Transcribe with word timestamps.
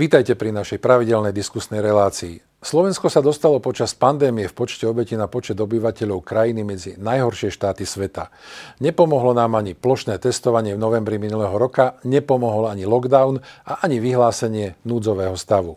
Vítajte 0.00 0.32
pri 0.32 0.48
našej 0.48 0.80
pravidelnej 0.80 1.28
diskusnej 1.28 1.84
relácii. 1.84 2.40
Slovensko 2.64 3.12
sa 3.12 3.20
dostalo 3.20 3.60
počas 3.60 3.92
pandémie 3.92 4.48
v 4.48 4.56
počte 4.56 4.88
obeti 4.88 5.12
na 5.12 5.28
počet 5.28 5.60
obyvateľov 5.60 6.24
krajiny 6.24 6.64
medzi 6.64 6.96
najhoršie 6.96 7.52
štáty 7.52 7.84
sveta. 7.84 8.32
Nepomohlo 8.80 9.36
nám 9.36 9.60
ani 9.60 9.76
plošné 9.76 10.16
testovanie 10.16 10.72
v 10.72 10.80
novembri 10.80 11.20
minulého 11.20 11.52
roka, 11.52 12.00
nepomohol 12.08 12.72
ani 12.72 12.88
lockdown 12.88 13.44
a 13.68 13.84
ani 13.84 14.00
vyhlásenie 14.00 14.80
núdzového 14.88 15.36
stavu. 15.36 15.76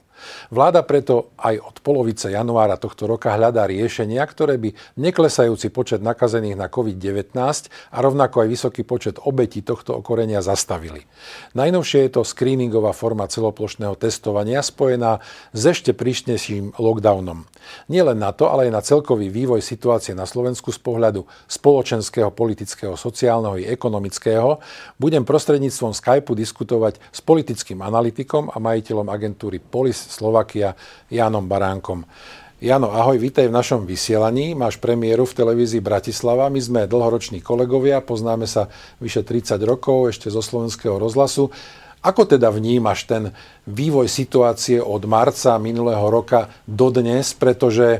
Vláda 0.54 0.86
preto 0.86 1.34
aj 1.40 1.60
od 1.60 1.76
polovice 1.82 2.30
januára 2.30 2.80
tohto 2.80 3.08
roka 3.08 3.34
hľadá 3.34 3.66
riešenia, 3.70 4.24
ktoré 4.26 4.60
by 4.60 4.76
neklesajúci 5.00 5.70
počet 5.70 6.00
nakazených 6.04 6.58
na 6.60 6.68
COVID-19 6.68 7.34
a 7.92 7.98
rovnako 7.98 8.46
aj 8.46 8.48
vysoký 8.50 8.82
počet 8.84 9.20
obetí 9.22 9.64
tohto 9.66 10.00
okorenia 10.00 10.44
zastavili. 10.44 11.06
Najnovšie 11.58 12.08
je 12.08 12.12
to 12.20 12.22
screeningová 12.28 12.92
forma 12.92 13.26
celoplošného 13.30 13.96
testovania 13.98 14.60
spojená 14.60 15.24
s 15.52 15.62
ešte 15.64 15.96
príšnejším 15.96 16.76
lockdownom. 16.78 17.46
Nielen 17.88 18.20
na 18.20 18.36
to, 18.36 18.52
ale 18.52 18.68
aj 18.68 18.72
na 18.76 18.82
celkový 18.84 19.32
vývoj 19.32 19.64
situácie 19.64 20.12
na 20.12 20.28
Slovensku 20.28 20.70
z 20.76 20.80
pohľadu 20.84 21.24
spoločenského, 21.48 22.30
politického, 22.30 23.00
sociálneho 23.00 23.56
i 23.60 23.70
ekonomického 23.72 24.60
budem 25.00 25.24
prostredníctvom 25.24 25.96
Skypeu 25.96 26.36
diskutovať 26.36 27.00
s 27.12 27.20
politickým 27.24 27.80
analytikom 27.80 28.52
a 28.52 28.58
majiteľom 28.60 29.08
agentúry 29.08 29.64
Polis 29.64 29.98
Slovakia 30.14 30.78
Janom 31.10 31.50
Baránkom. 31.50 32.06
Jano, 32.64 32.96
ahoj, 32.96 33.20
vítaj 33.20 33.52
v 33.52 33.58
našom 33.60 33.84
vysielaní. 33.84 34.56
Máš 34.56 34.80
premiéru 34.80 35.28
v 35.28 35.36
televízii 35.36 35.84
Bratislava. 35.84 36.48
My 36.48 36.62
sme 36.64 36.82
dlhoroční 36.88 37.44
kolegovia, 37.44 38.00
poznáme 38.00 38.48
sa 38.48 38.72
vyše 39.04 39.26
30 39.26 39.60
rokov 39.68 40.16
ešte 40.16 40.32
zo 40.32 40.40
slovenského 40.40 40.96
rozhlasu. 40.96 41.52
Ako 42.00 42.24
teda 42.24 42.48
vnímaš 42.56 43.04
ten 43.04 43.36
vývoj 43.68 44.08
situácie 44.08 44.80
od 44.80 45.04
marca 45.04 45.60
minulého 45.60 46.08
roka 46.08 46.48
do 46.64 46.88
dnes, 46.88 47.36
pretože 47.36 48.00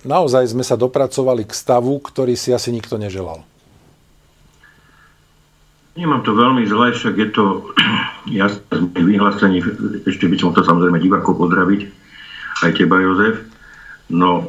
naozaj 0.00 0.48
sme 0.48 0.64
sa 0.64 0.80
dopracovali 0.80 1.44
k 1.44 1.52
stavu, 1.52 2.00
ktorý 2.00 2.32
si 2.32 2.56
asi 2.56 2.72
nikto 2.72 2.96
neželal? 2.96 3.44
Nemám 5.92 6.24
to 6.24 6.32
veľmi 6.32 6.64
zle, 6.64 6.88
však 6.96 7.14
je 7.20 7.28
to 7.36 7.44
jasné 8.40 8.76
vyhlásenie, 8.96 9.60
ešte 10.08 10.24
by 10.24 10.36
som 10.40 10.56
to 10.56 10.64
samozrejme 10.64 10.96
divákov 10.96 11.36
pozdraviť, 11.36 11.80
aj 12.64 12.70
teba 12.72 12.96
Jozef. 13.04 13.44
No, 14.08 14.40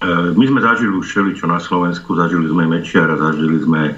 e, 0.00 0.34
my 0.36 0.44
sme 0.44 0.60
zažili 0.60 0.92
už 0.92 1.08
čo 1.40 1.46
na 1.48 1.56
Slovensku, 1.56 2.12
zažili 2.12 2.52
sme 2.52 2.68
Mečiara, 2.68 3.16
zažili 3.16 3.64
sme 3.64 3.82
e, 3.88 3.94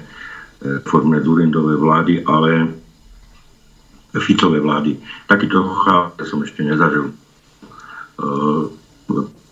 formné 0.87 1.19
Zurindové 1.19 1.75
vlády, 1.75 2.23
ale 2.23 2.81
Ficové 4.11 4.59
vlády. 4.59 4.99
Takýto 5.27 5.63
chápe 5.87 6.27
som 6.27 6.43
ešte 6.43 6.67
nezažil. 6.67 7.15
Uh, 8.19 8.67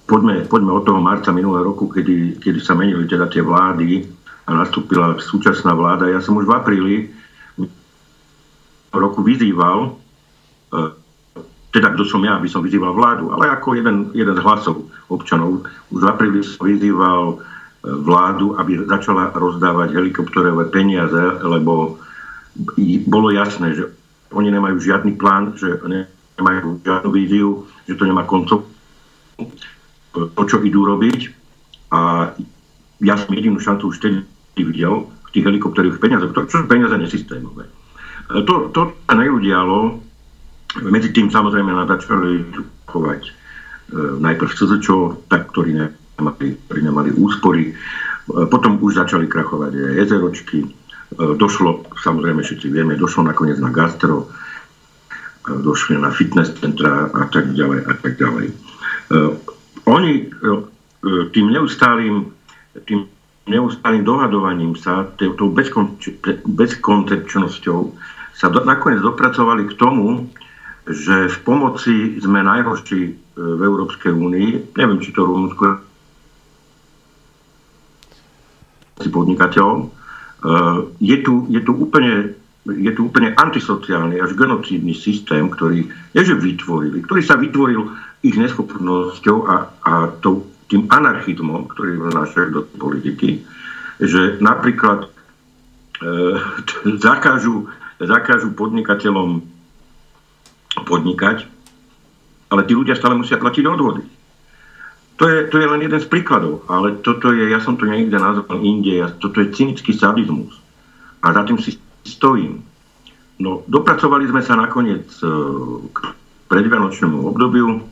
poďme, 0.04 0.44
poďme 0.52 0.72
od 0.76 0.84
toho 0.84 1.00
marca 1.00 1.32
minulého 1.32 1.72
roku, 1.72 1.88
kedy, 1.88 2.44
kedy 2.44 2.60
sa 2.60 2.76
menili 2.76 3.08
teda 3.08 3.32
tie 3.32 3.40
vlády 3.40 4.04
a 4.50 4.52
nastúpila 4.58 5.14
súčasná 5.22 5.78
vláda. 5.78 6.10
Ja 6.10 6.18
som 6.26 6.34
už 6.42 6.50
v 6.50 6.56
apríli 6.58 6.96
roku 8.90 9.22
vyzýval, 9.22 9.94
uh, 9.94 10.90
teda 11.70 11.94
kto 11.94 12.10
som 12.10 12.26
ja, 12.26 12.42
aby 12.42 12.50
som 12.50 12.66
vyzýval 12.66 12.98
vládu, 12.98 13.30
ale 13.30 13.46
ako 13.54 13.78
jeden, 13.78 14.10
jeden 14.18 14.34
z 14.34 14.42
hlasov 14.42 14.90
občanov. 15.06 15.70
Už 15.94 16.02
v 16.02 16.10
apríli 16.10 16.42
som 16.42 16.66
vyzýval 16.66 17.38
uh, 17.38 17.40
vládu, 17.86 18.58
aby 18.58 18.90
začala 18.90 19.30
rozdávať 19.38 19.94
helikopterové 19.94 20.74
peniaze, 20.74 21.22
lebo 21.46 22.02
bolo 23.06 23.30
jasné, 23.32 23.78
že 23.78 23.88
oni 24.34 24.52
nemajú 24.52 24.82
žiadny 24.82 25.16
plán, 25.16 25.56
že 25.56 25.80
nemajú 26.42 26.84
žiadnu 26.84 27.10
víziu, 27.14 27.50
že 27.88 27.96
to 27.96 28.04
nemá 28.04 28.28
koncov, 28.28 28.68
to, 30.12 30.42
čo 30.44 30.60
idú 30.66 30.84
robiť. 30.84 31.32
A 31.94 32.32
ja 33.00 33.16
som 33.16 33.32
jedinú 33.32 33.64
šancu 33.64 33.90
už 33.90 33.98
vtedy 34.04 34.28
videl 34.64 35.08
v 35.10 35.30
tých 35.36 35.46
helikopterových 35.46 36.02
peniazoch, 36.02 36.34
to, 36.34 36.48
sú 36.50 36.66
peniaze 36.66 36.96
nesystémové. 36.98 37.68
E, 37.68 38.42
to, 38.44 38.74
to 38.74 38.82
sa 39.06 39.14
neudialo, 39.14 40.00
medzi 40.86 41.10
tým 41.12 41.30
samozrejme 41.34 41.70
nám 41.70 41.90
začali 41.90 42.46
chovať 42.88 43.22
e, 43.26 43.32
najprv 44.20 44.50
SZČO, 44.50 45.30
tak, 45.30 45.50
ktorí 45.54 45.78
nemali, 45.78 46.58
ktorí 46.68 46.82
nemali 46.82 47.10
úspory, 47.16 47.72
e, 47.72 47.74
potom 48.50 48.78
už 48.82 49.02
začali 49.02 49.26
krachovať 49.26 49.72
aj 49.76 49.94
jezeročky, 50.06 50.60
E, 51.10 51.34
došlo, 51.34 51.90
samozrejme 51.98 52.46
všetci 52.46 52.70
vieme, 52.70 52.94
došlo 52.94 53.26
nakoniec 53.26 53.58
na 53.58 53.74
gastro, 53.74 54.30
e, 54.30 55.58
došli 55.58 55.98
na 55.98 56.14
fitness 56.14 56.54
centra 56.62 57.10
a 57.10 57.26
tak 57.34 57.58
ďalej 57.58 57.80
a 57.90 57.94
tak 57.98 58.14
ďalej. 58.22 58.48
E, 58.50 58.54
oni 59.90 60.30
tým 61.32 61.48
neustálým, 61.56 62.28
tým 62.84 63.08
neustálým 63.50 64.06
dohadovaním 64.06 64.78
sa, 64.78 65.10
tou 65.18 65.50
bezkoncepčnosťou 66.46 67.80
sa 68.38 68.48
do, 68.48 68.64
nakoniec 68.64 69.02
dopracovali 69.02 69.68
k 69.68 69.74
tomu, 69.76 70.30
že 70.86 71.28
v 71.28 71.38
pomoci 71.44 72.18
sme 72.22 72.46
najhorší 72.46 73.02
v 73.36 73.62
Európskej 73.62 74.14
únii. 74.14 74.78
Neviem, 74.78 75.02
či 75.02 75.12
to 75.12 75.26
Rumunsko 75.26 75.86
podnikateľom, 79.00 80.00
Eh, 80.40 80.78
je 81.04 81.18
tu, 81.20 81.52
je 81.52 81.60
tu 81.60 81.76
úplne 81.76 82.32
je 82.70 82.92
tu 82.94 83.10
úplne 83.10 83.34
antisociálny 83.34 84.22
až 84.22 84.38
genocídny 84.38 84.94
systém, 84.94 85.50
ktorý 85.50 85.90
je, 86.14 86.22
že 86.22 86.38
vytvorili, 86.38 87.02
ktorý 87.02 87.22
sa 87.26 87.34
vytvoril 87.36 87.98
ich 88.22 88.38
neschopnosťou 88.38 89.38
a, 89.50 89.56
a 89.84 89.94
to, 90.22 90.46
tým 90.70 90.86
anarchizmom, 90.88 91.66
ktorý 91.68 91.98
vnášajú 91.98 92.48
do 92.54 92.62
politiky, 92.78 93.42
že 94.00 94.38
napríklad 94.40 95.06
e, 95.06 95.08
zakážu, 97.06 97.68
zakážu 97.98 98.54
podnikateľom 98.54 99.44
podnikať, 100.86 101.50
ale 102.50 102.62
tí 102.66 102.74
ľudia 102.78 102.96
stále 102.96 103.18
musia 103.18 103.42
platiť 103.42 103.66
odvody. 103.66 104.06
To 105.20 105.28
je, 105.28 105.52
to 105.52 105.60
je 105.60 105.68
len 105.68 105.84
jeden 105.84 106.00
z 106.00 106.08
príkladov, 106.08 106.64
ale 106.72 106.96
toto 107.04 107.36
je, 107.36 107.52
ja 107.52 107.60
som 107.60 107.76
to 107.76 107.84
niekde 107.84 108.16
nazval 108.16 108.64
inde, 108.64 109.04
toto 109.20 109.44
je 109.44 109.52
cynický 109.52 109.92
sadizmus. 109.92 110.56
A 111.20 111.36
za 111.36 111.44
tým 111.44 111.60
si 111.60 111.76
stojím. 112.08 112.64
No, 113.36 113.68
dopracovali 113.68 114.32
sme 114.32 114.40
sa 114.40 114.56
nakoniec 114.56 115.12
e, 115.20 115.28
k 115.92 115.98
predvianočnému 116.48 117.28
obdobiu. 117.28 117.84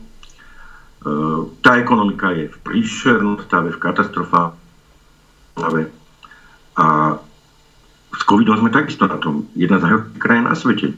E, 0.98 1.10
tá 1.62 1.78
ekonomika 1.78 2.34
je 2.34 2.50
v 2.50 2.58
príšernom 2.66 3.42
stave, 3.46 3.70
v 3.70 3.78
katastrofálnom 3.78 4.58
stave. 5.54 5.82
A 6.78 7.18
s 8.14 8.22
covidom 8.26 8.58
sme 8.58 8.74
takisto 8.74 9.06
na 9.06 9.18
tom. 9.18 9.46
Jedna 9.54 9.78
z 9.78 9.86
najhorších 9.86 10.18
krajín 10.18 10.46
na 10.50 10.56
svete. 10.58 10.88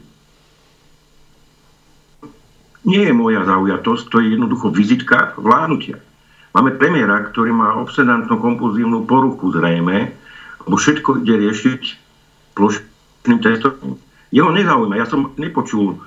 Nie 2.81 3.09
je 3.09 3.13
moja 3.13 3.45
zaujatosť, 3.45 4.09
to 4.09 4.25
je 4.25 4.33
jednoducho 4.33 4.73
vizitka 4.73 5.37
vládnutia. 5.37 6.01
Máme 6.51 6.75
premiéra, 6.75 7.21
ktorý 7.29 7.53
má 7.53 7.77
obsedantnú 7.77 8.41
kompulzívnu 8.41 9.05
poruchu 9.05 9.53
zrejme, 9.53 10.11
lebo 10.65 10.75
všetko 10.75 11.21
ide 11.21 11.45
riešiť 11.47 11.81
plošným 12.57 13.39
testovaním. 13.39 14.01
Jeho 14.33 14.49
nezaujíma. 14.49 14.97
Ja 14.97 15.05
som 15.05 15.31
nepočul 15.37 15.95
e, 15.95 15.97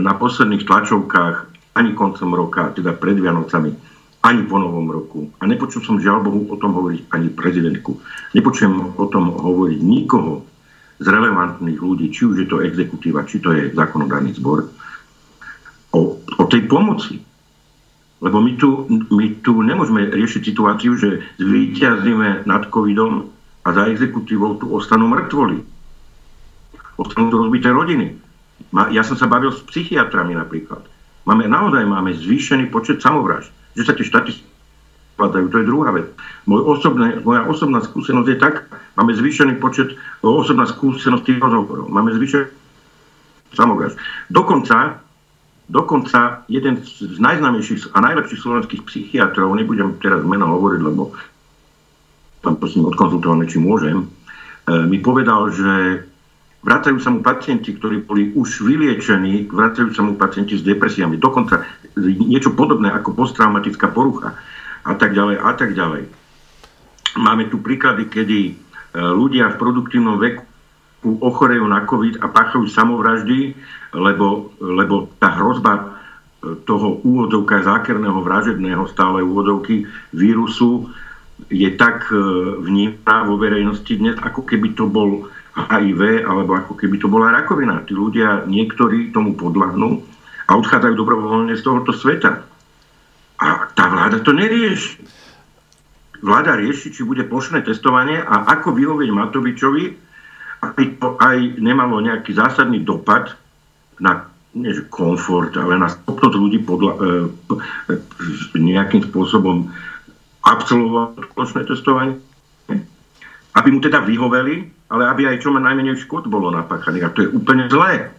na 0.00 0.16
posledných 0.16 0.66
tlačovkách 0.66 1.53
ani 1.74 1.90
koncom 1.94 2.30
roka, 2.34 2.70
teda 2.70 2.94
pred 2.94 3.18
Vianocami, 3.18 3.70
ani 4.24 4.42
po 4.46 4.56
novom 4.56 4.86
roku. 4.88 5.30
A 5.38 5.46
nepočul 5.46 5.82
som 5.82 6.00
žiaľ 6.00 6.24
Bohu 6.24 6.46
o 6.48 6.56
tom 6.56 6.74
hovoriť 6.74 7.10
ani 7.12 7.28
prezidentku. 7.34 7.98
Nepočujem 8.32 8.96
o 8.96 9.06
tom 9.10 9.34
hovoriť 9.34 9.78
nikoho 9.82 10.46
z 11.02 11.06
relevantných 11.10 11.78
ľudí, 11.82 12.14
či 12.14 12.30
už 12.30 12.46
je 12.46 12.48
to 12.48 12.62
exekutíva, 12.62 13.26
či 13.26 13.42
to 13.42 13.50
je 13.52 13.74
zákonodárny 13.74 14.32
zbor, 14.38 14.70
o, 15.90 16.00
o 16.22 16.44
tej 16.46 16.64
pomoci 16.70 17.20
lebo 18.24 18.40
my 18.40 18.56
tu, 18.56 18.88
my 18.88 19.44
tu 19.44 19.52
nemôžeme 19.60 20.08
riešiť 20.08 20.42
situáciu, 20.48 20.96
že 20.96 21.20
zvýťazíme 21.36 22.48
nad 22.48 22.72
covidom 22.72 23.28
a 23.60 23.68
za 23.68 23.84
exekutívou 23.92 24.56
tu 24.56 24.72
ostanú 24.72 25.12
mŕtvoli. 25.12 25.60
Ostanú 26.96 27.28
tu 27.28 27.36
rozbité 27.36 27.68
rodiny. 27.68 28.16
Ja 28.96 29.04
som 29.04 29.20
sa 29.20 29.28
bavil 29.28 29.52
s 29.52 29.60
psychiatrami 29.68 30.32
napríklad. 30.32 30.88
Máme, 31.24 31.48
naozaj 31.48 31.84
máme 31.88 32.12
zvýšený 32.12 32.68
počet 32.68 33.00
samovražd. 33.00 33.48
Že 33.74 33.82
sa 33.84 33.92
tie 33.96 34.06
štáty 34.06 34.30
padajú, 35.16 35.50
to 35.50 35.60
je 35.62 35.68
druhá 35.68 35.90
vec. 35.94 36.06
Môj 36.44 36.62
osobné, 36.62 37.22
moja 37.22 37.46
osobná 37.48 37.80
skúsenosť 37.80 38.28
je 38.28 38.38
tak, 38.38 38.68
máme 38.98 39.14
zvýšený 39.14 39.58
počet, 39.62 39.94
osobná 40.20 40.68
skúsenosť 40.68 41.24
tých 41.24 41.40
rozhovorov. 41.40 41.88
Máme 41.88 42.12
zvýšený 42.14 42.50
samovražd. 43.54 43.96
Dokonca 44.28 45.04
Dokonca 45.64 46.44
jeden 46.48 46.84
z 46.84 47.16
najznámejších 47.16 47.96
a 47.96 48.04
najlepších 48.04 48.40
slovenských 48.44 48.82
psychiatrov, 48.84 49.56
nebudem 49.56 49.96
teraz 49.96 50.20
meno 50.20 50.44
hovoriť, 50.52 50.80
lebo 50.84 51.16
tam 52.44 52.60
prosím 52.60 52.84
odkonzultované, 52.92 53.48
či 53.48 53.56
môžem, 53.56 54.04
e, 54.04 54.06
mi 54.84 55.00
povedal, 55.00 55.48
že 55.48 56.04
vracajú 56.64 56.96
sa 56.96 57.12
mu 57.12 57.20
pacienti, 57.20 57.76
ktorí 57.76 58.08
boli 58.08 58.32
už 58.32 58.64
vyliečení, 58.64 59.52
vracajú 59.52 59.92
sa 59.92 60.00
mu 60.00 60.16
pacienti 60.16 60.56
s 60.56 60.64
depresiami, 60.64 61.20
dokonca 61.20 61.60
niečo 62.00 62.56
podobné 62.56 62.88
ako 62.88 63.12
posttraumatická 63.12 63.92
porucha 63.92 64.40
a 64.82 64.92
tak 64.96 65.12
ďalej 65.12 65.36
a 65.44 65.52
tak 65.52 65.76
ďalej. 65.76 66.08
Máme 67.20 67.52
tu 67.52 67.60
príklady, 67.60 68.08
kedy 68.08 68.38
e, 68.48 68.52
ľudia 68.96 69.54
v 69.54 69.60
produktívnom 69.60 70.16
veku 70.18 70.42
ochorejú 71.04 71.68
na 71.68 71.84
COVID 71.84 72.24
a 72.24 72.26
páchajú 72.32 72.64
samovraždy, 72.66 73.54
lebo, 73.92 74.56
lebo 74.58 75.12
tá 75.20 75.36
hrozba 75.36 75.72
e, 75.76 75.82
toho 76.64 76.98
úvodovka 77.04 77.60
zákerného 77.60 78.18
vražedného 78.24 78.88
stále 78.88 79.20
úvodovky 79.20 79.84
vírusu 80.10 80.90
je 81.52 81.68
tak 81.76 82.08
e, 82.08 82.16
vnímaná 82.64 83.28
vo 83.28 83.36
verejnosti 83.36 83.92
dnes, 83.94 84.16
ako 84.18 84.42
keby 84.48 84.72
to 84.74 84.88
bol 84.88 85.28
HIV, 85.54 86.26
alebo 86.26 86.58
ako 86.58 86.74
keby 86.74 86.98
to 86.98 87.06
bola 87.06 87.30
rakovina. 87.30 87.86
Tí 87.86 87.94
ľudia, 87.94 88.42
niektorí 88.50 89.14
tomu 89.14 89.38
podľahnú 89.38 90.02
a 90.44 90.50
odchádzajú 90.58 90.94
dobrovoľne 90.98 91.54
z 91.54 91.62
tohoto 91.62 91.94
sveta. 91.94 92.42
A 93.38 93.46
tá 93.70 93.84
vláda 93.86 94.18
to 94.20 94.34
nerieši. 94.34 94.98
Vláda 96.24 96.58
rieši, 96.58 96.90
či 96.90 97.06
bude 97.06 97.22
plošné 97.22 97.62
testovanie 97.62 98.18
a 98.18 98.50
ako 98.50 98.74
vyhovieť 98.74 99.10
Matovičovi, 99.12 99.84
aby 100.64 100.82
to 100.96 101.20
aj 101.20 101.60
nemalo 101.60 102.00
nejaký 102.00 102.32
zásadný 102.32 102.80
dopad 102.80 103.36
na 104.00 104.32
nie, 104.54 104.70
komfort, 104.86 105.50
ale 105.58 105.76
na 105.76 105.90
schopnosť 105.90 106.34
ľudí 106.38 106.62
podľa, 106.62 106.92
e, 106.94 107.00
e, 108.54 108.58
nejakým 108.58 109.02
spôsobom 109.10 109.66
absolvovať 110.46 111.26
plošné 111.34 111.60
testovanie. 111.66 112.16
Aby 113.54 113.68
mu 113.74 113.80
teda 113.82 114.02
vyhoveli 114.02 114.83
ale 114.88 115.02
aby 115.08 115.28
aj 115.28 115.40
čo 115.40 115.54
ma 115.54 115.60
najmenej 115.64 116.00
škod 116.04 116.28
bolo 116.28 116.52
napáchaných. 116.52 117.04
A 117.08 117.14
to 117.14 117.20
je 117.24 117.32
úplne 117.32 117.66
zlé. 117.72 118.12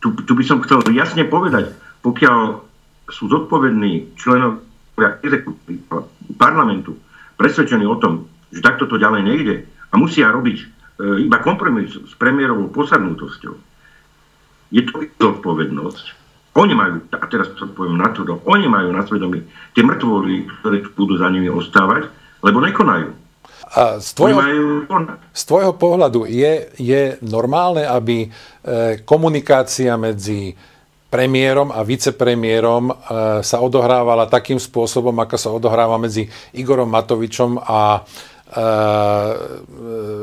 Tu, 0.00 0.14
tu 0.14 0.32
by 0.32 0.44
som 0.46 0.62
chcel 0.64 0.80
jasne 0.94 1.26
povedať, 1.26 1.74
pokiaľ 2.00 2.62
sú 3.08 3.26
zodpovední 3.28 4.14
členovia 4.16 5.18
parlamentu 6.36 6.96
presvedčení 7.38 7.86
o 7.86 7.96
tom, 7.96 8.28
že 8.52 8.64
takto 8.64 8.84
to 8.90 9.00
ďalej 9.00 9.22
nejde 9.24 9.54
a 9.64 9.94
musia 9.96 10.28
robiť 10.28 10.58
e, 10.60 10.66
iba 11.24 11.38
kompromis 11.40 11.94
s 11.94 12.12
premiérovou 12.18 12.68
posadnutosťou, 12.68 13.54
je 14.68 14.82
to 14.84 14.94
ich 15.00 15.12
zodpovednosť. 15.16 16.04
Oni 16.58 16.74
majú, 16.74 17.06
a 17.14 17.24
teraz 17.30 17.54
to 17.54 17.70
poviem 17.70 18.02
na 18.02 18.10
to, 18.10 18.26
oni 18.26 18.66
majú 18.66 18.90
na 18.90 19.06
svedomí 19.06 19.46
tie 19.72 19.86
mŕtvoly, 19.86 20.50
ktoré 20.60 20.82
tu 20.82 20.90
budú 20.98 21.14
za 21.16 21.30
nimi 21.30 21.46
ostávať, 21.46 22.10
lebo 22.42 22.58
nekonajú. 22.58 23.27
A 23.68 24.00
z, 24.00 24.16
tvojho, 24.16 24.40
z 25.28 25.42
tvojho 25.44 25.76
pohľadu 25.76 26.24
je, 26.24 26.72
je 26.80 27.02
normálne, 27.20 27.84
aby 27.84 28.24
e, 28.24 28.28
komunikácia 29.04 29.92
medzi 30.00 30.56
premiérom 31.12 31.68
a 31.68 31.84
vicepremiérom 31.84 32.88
e, 32.88 32.94
sa 33.44 33.60
odohrávala 33.60 34.24
takým 34.24 34.56
spôsobom, 34.56 35.12
ako 35.12 35.36
sa 35.36 35.52
odohráva 35.52 36.00
medzi 36.00 36.24
Igorom 36.56 36.88
Matovičom 36.88 37.60
a 37.60 37.80
e, 37.92 38.00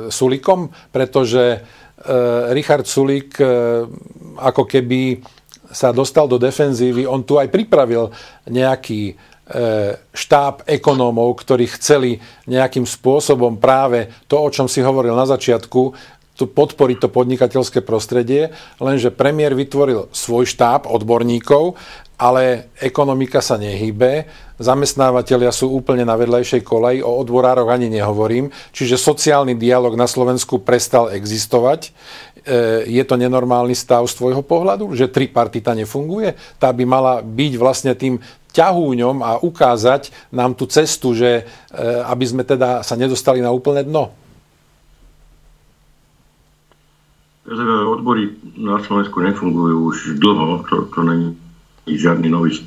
Sulikom, 0.09 0.69
pretože 0.89 1.61
Richard 2.53 2.85
Sulik 2.85 3.41
ako 4.37 4.63
keby 4.69 5.17
sa 5.73 5.89
dostal 5.89 6.29
do 6.29 6.37
defenzívy, 6.37 7.09
on 7.09 7.25
tu 7.25 7.41
aj 7.41 7.49
pripravil 7.49 8.13
nejaký 8.45 9.17
štáb 10.09 10.65
ekonómov, 10.65 11.37
ktorí 11.45 11.69
chceli 11.77 12.17
nejakým 12.49 12.81
spôsobom 12.81 13.61
práve 13.61 14.09
to, 14.25 14.41
o 14.41 14.49
čom 14.49 14.65
si 14.65 14.81
hovoril 14.81 15.13
na 15.13 15.29
začiatku, 15.29 15.93
tu 16.35 16.51
podporiť 16.51 16.97
to 16.99 17.09
podnikateľské 17.13 17.79
prostredie, 17.79 18.51
lenže 18.83 19.15
premiér 19.15 19.55
vytvoril 19.55 20.11
svoj 20.11 20.43
štáb 20.43 20.83
odborníkov, 20.83 21.79
ale 22.15 22.71
ekonomika 22.79 23.39
sa 23.39 23.55
nehýbe, 23.55 24.27
zamestnávateľia 24.59 25.51
sú 25.51 25.71
úplne 25.71 26.07
na 26.07 26.15
vedľajšej 26.15 26.63
koleji, 26.63 26.99
o 27.03 27.11
odborároch 27.11 27.67
ani 27.71 27.91
nehovorím, 27.91 28.51
čiže 28.71 28.99
sociálny 28.99 29.55
dialog 29.55 29.95
na 29.99 30.07
Slovensku 30.07 30.63
prestal 30.63 31.11
existovať. 31.11 31.91
E, 32.45 32.87
je 32.87 33.03
to 33.03 33.19
nenormálny 33.19 33.75
stav 33.75 34.07
z 34.07 34.15
tvojho 34.15 34.43
pohľadu, 34.47 34.95
že 34.95 35.11
tripartita 35.11 35.75
nefunguje? 35.75 36.35
Tá 36.55 36.71
by 36.71 36.83
mala 36.87 37.13
byť 37.19 37.53
vlastne 37.59 37.91
tým 37.95 38.15
ťahúňom 38.55 39.19
a 39.19 39.31
ukázať 39.43 40.31
nám 40.31 40.55
tú 40.55 40.63
cestu, 40.71 41.11
že 41.11 41.43
e, 41.43 41.83
aby 42.07 42.23
sme 42.23 42.43
teda 42.47 42.79
sa 42.79 42.95
nedostali 42.95 43.43
na 43.43 43.51
úplné 43.51 43.83
dno? 43.83 44.15
Odbory 47.45 48.33
na 48.57 48.81
Slovensku 48.81 49.21
nefungujú 49.21 49.93
už 49.93 49.97
dlho, 50.17 50.65
to, 50.65 50.89
to 50.89 50.99
není 51.05 51.37
žiadny 51.85 52.31
nový 52.31 52.57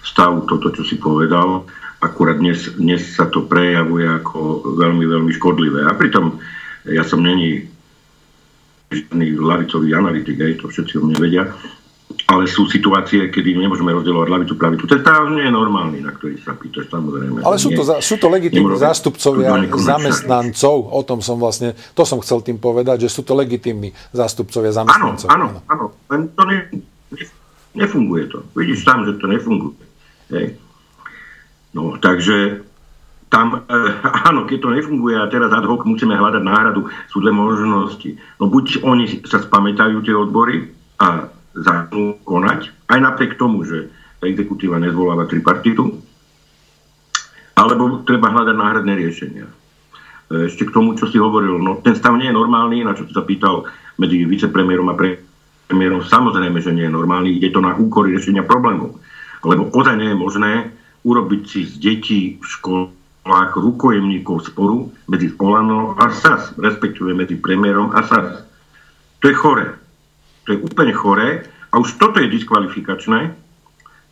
stav, 0.00 0.48
toto, 0.48 0.72
čo 0.72 0.82
si 0.88 0.96
povedal. 0.96 1.68
Akurát 2.00 2.40
dnes, 2.40 2.72
dnes 2.80 3.04
sa 3.12 3.28
to 3.28 3.44
prejavuje 3.44 4.08
ako 4.08 4.72
veľmi, 4.80 5.04
veľmi 5.04 5.32
škodlivé. 5.36 5.84
A 5.84 5.92
pritom 5.94 6.40
ja 6.88 7.04
som 7.04 7.20
není 7.20 7.68
žiadny 8.90 9.36
lavicový 9.36 9.92
analytik, 9.94 10.40
aj 10.40 10.64
to 10.64 10.66
všetci 10.72 10.98
o 10.98 11.04
mne 11.06 11.16
vedia, 11.20 11.52
ale 12.28 12.46
sú 12.46 12.70
situácie, 12.70 13.28
kedy 13.28 13.58
nemôžeme 13.58 13.90
rozdielovať 13.90 14.28
lavicu, 14.30 14.54
pravicu. 14.54 14.84
Ten 14.86 15.02
stav 15.02 15.26
nie 15.32 15.44
je 15.46 15.52
normálny, 15.52 15.98
na 16.04 16.14
ktorý 16.14 16.38
sa 16.38 16.54
pýtaš, 16.54 16.86
samozrejme. 16.88 17.42
Ale 17.42 17.56
sú 17.58 17.74
to, 17.74 17.82
sú 17.98 18.14
to 18.18 18.26
legitímni 18.30 18.76
zástupcovia 18.78 19.50
zamestnancov, 19.74 20.76
o 20.92 21.02
tom 21.02 21.18
som 21.24 21.36
vlastne, 21.36 21.74
to 21.96 22.02
som 22.06 22.22
chcel 22.22 22.44
tým 22.44 22.62
povedať, 22.62 23.06
že 23.06 23.10
sú 23.10 23.26
to 23.26 23.34
legitímni 23.34 23.90
zástupcovia 24.14 24.70
zamestnancov. 24.70 25.26
Áno, 25.28 25.60
áno, 25.66 25.66
áno. 25.66 25.86
Len 26.08 26.20
to 26.32 26.42
ne, 26.46 26.58
nefunguje 27.74 28.24
to. 28.30 28.38
Vidíš 28.54 28.84
tam, 28.84 29.04
že 29.08 29.18
to 29.18 29.26
nefunguje. 29.26 29.76
Hej. 30.32 30.46
No, 31.72 31.96
takže 31.96 32.64
tam, 33.32 33.64
e, 33.64 33.78
áno, 34.28 34.44
keď 34.44 34.58
to 34.60 34.76
nefunguje 34.76 35.16
a 35.16 35.32
teraz 35.32 35.48
ad 35.50 35.64
hoc 35.64 35.88
musíme 35.88 36.12
hľadať 36.12 36.42
náhradu, 36.44 36.84
sú 37.08 37.24
dve 37.24 37.32
možnosti. 37.32 38.20
No 38.36 38.52
buď 38.52 38.84
oni 38.84 39.24
sa 39.24 39.40
spamätajú 39.40 40.04
tie 40.04 40.12
odbory 40.12 40.68
a 41.00 41.32
začnú 41.52 42.20
konať, 42.24 42.72
aj 42.88 42.98
napriek 43.00 43.36
tomu, 43.36 43.64
že 43.64 43.92
exekutíva 44.22 44.78
nezvoláva 44.78 45.26
tripartitu, 45.26 45.98
alebo 47.58 48.00
treba 48.06 48.32
hľadať 48.32 48.56
náhradné 48.56 48.92
riešenia. 48.96 49.46
E, 49.46 49.52
ešte 50.48 50.64
k 50.68 50.74
tomu, 50.74 50.96
čo 50.96 51.10
si 51.10 51.20
hovoril, 51.20 51.60
no 51.60 51.82
ten 51.84 51.92
stav 51.98 52.16
nie 52.16 52.30
je 52.30 52.38
normálny, 52.38 52.86
na 52.86 52.96
čo 52.96 53.04
sa 53.10 53.26
pýtal 53.26 53.68
medzi 54.00 54.24
vicepremiérom 54.24 54.88
a 54.88 54.98
premiérom, 55.68 56.00
samozrejme, 56.00 56.58
že 56.62 56.72
nie 56.72 56.88
je 56.88 56.96
normálny, 56.96 57.36
ide 57.36 57.52
to 57.52 57.60
na 57.60 57.76
úkor 57.76 58.08
riešenia 58.08 58.46
problémov. 58.46 58.96
Lebo 59.42 59.68
ozaj 59.74 59.98
nie 59.98 60.14
je 60.14 60.16
možné 60.16 60.52
urobiť 61.02 61.42
si 61.44 61.60
z 61.66 61.72
detí 61.82 62.20
v 62.38 62.44
školách 62.46 63.58
rukojemníkov 63.58 64.48
sporu 64.48 64.94
medzi 65.10 65.34
Olano 65.36 65.98
a 65.98 66.14
SAS, 66.14 66.54
respektíve 66.54 67.10
medzi 67.10 67.34
premiérom 67.36 67.90
a 67.90 68.06
SAS. 68.06 68.46
To 69.18 69.26
je 69.26 69.34
chore. 69.34 69.81
To 70.46 70.48
je 70.54 70.58
úplne 70.58 70.92
choré 70.92 71.46
a 71.70 71.78
už 71.78 71.96
toto 71.96 72.18
je 72.18 72.28
diskvalifikačné 72.28 73.20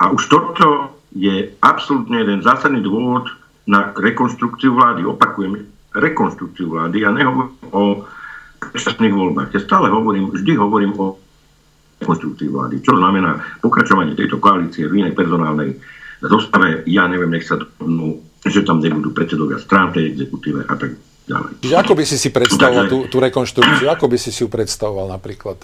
a 0.00 0.04
už 0.14 0.22
toto 0.30 0.96
je 1.10 1.52
absolútne 1.58 2.22
jeden 2.22 2.40
zásadný 2.40 2.80
dôvod 2.80 3.28
na 3.66 3.90
rekonstrukciu 3.92 4.72
vlády. 4.72 5.02
Opakujem, 5.04 5.66
rekonstrukciu 5.90 6.70
vlády. 6.70 7.02
Ja 7.02 7.10
nehovorím 7.10 7.58
o 7.74 8.06
predčasných 8.60 9.14
voľbách. 9.14 9.50
Ja 9.56 9.60
stále 9.60 9.90
hovorím, 9.90 10.30
vždy 10.30 10.52
hovorím 10.54 10.94
o 10.96 11.18
rekonstrukcii 12.00 12.48
vlády. 12.48 12.74
Čo 12.80 12.96
znamená 12.96 13.60
pokračovanie 13.60 14.14
tejto 14.14 14.38
koalície 14.38 14.86
v 14.86 15.04
inej 15.04 15.12
personálnej 15.18 15.76
zostave. 16.22 16.84
Ja 16.88 17.08
neviem, 17.08 17.32
nech 17.32 17.48
sa 17.48 17.60
dohodnú, 17.60 18.20
že 18.44 18.64
tam 18.64 18.80
nebudú 18.80 19.12
predsedovia 19.12 19.60
strán 19.60 19.92
tej 19.92 20.12
exekutíve 20.16 20.64
a 20.68 20.74
tak 20.76 20.96
ďalej. 21.28 21.52
Čiže 21.64 21.76
ako 21.76 21.94
by 21.96 22.04
si 22.04 22.16
si 22.16 22.28
predstavoval 22.32 22.86
tú, 22.88 22.98
tú 23.08 23.16
rekonštrukciu? 23.20 23.86
Ako 23.92 24.06
by 24.08 24.16
si 24.20 24.30
si 24.32 24.40
ju 24.44 24.48
predstavoval 24.48 25.12
napríklad? 25.12 25.60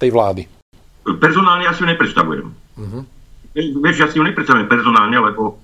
Tej 0.00 0.10
vlády? 0.16 0.48
Personálne 1.20 1.68
ja 1.68 1.76
si 1.76 1.84
ju 1.84 1.88
nepredstavujem. 1.88 2.48
Uh-huh. 2.80 3.02
Vieš, 3.52 3.96
ja 4.00 4.08
si 4.08 4.16
ju 4.16 4.24
nepredstavujem 4.24 4.68
personálne, 4.70 5.20
lebo, 5.20 5.60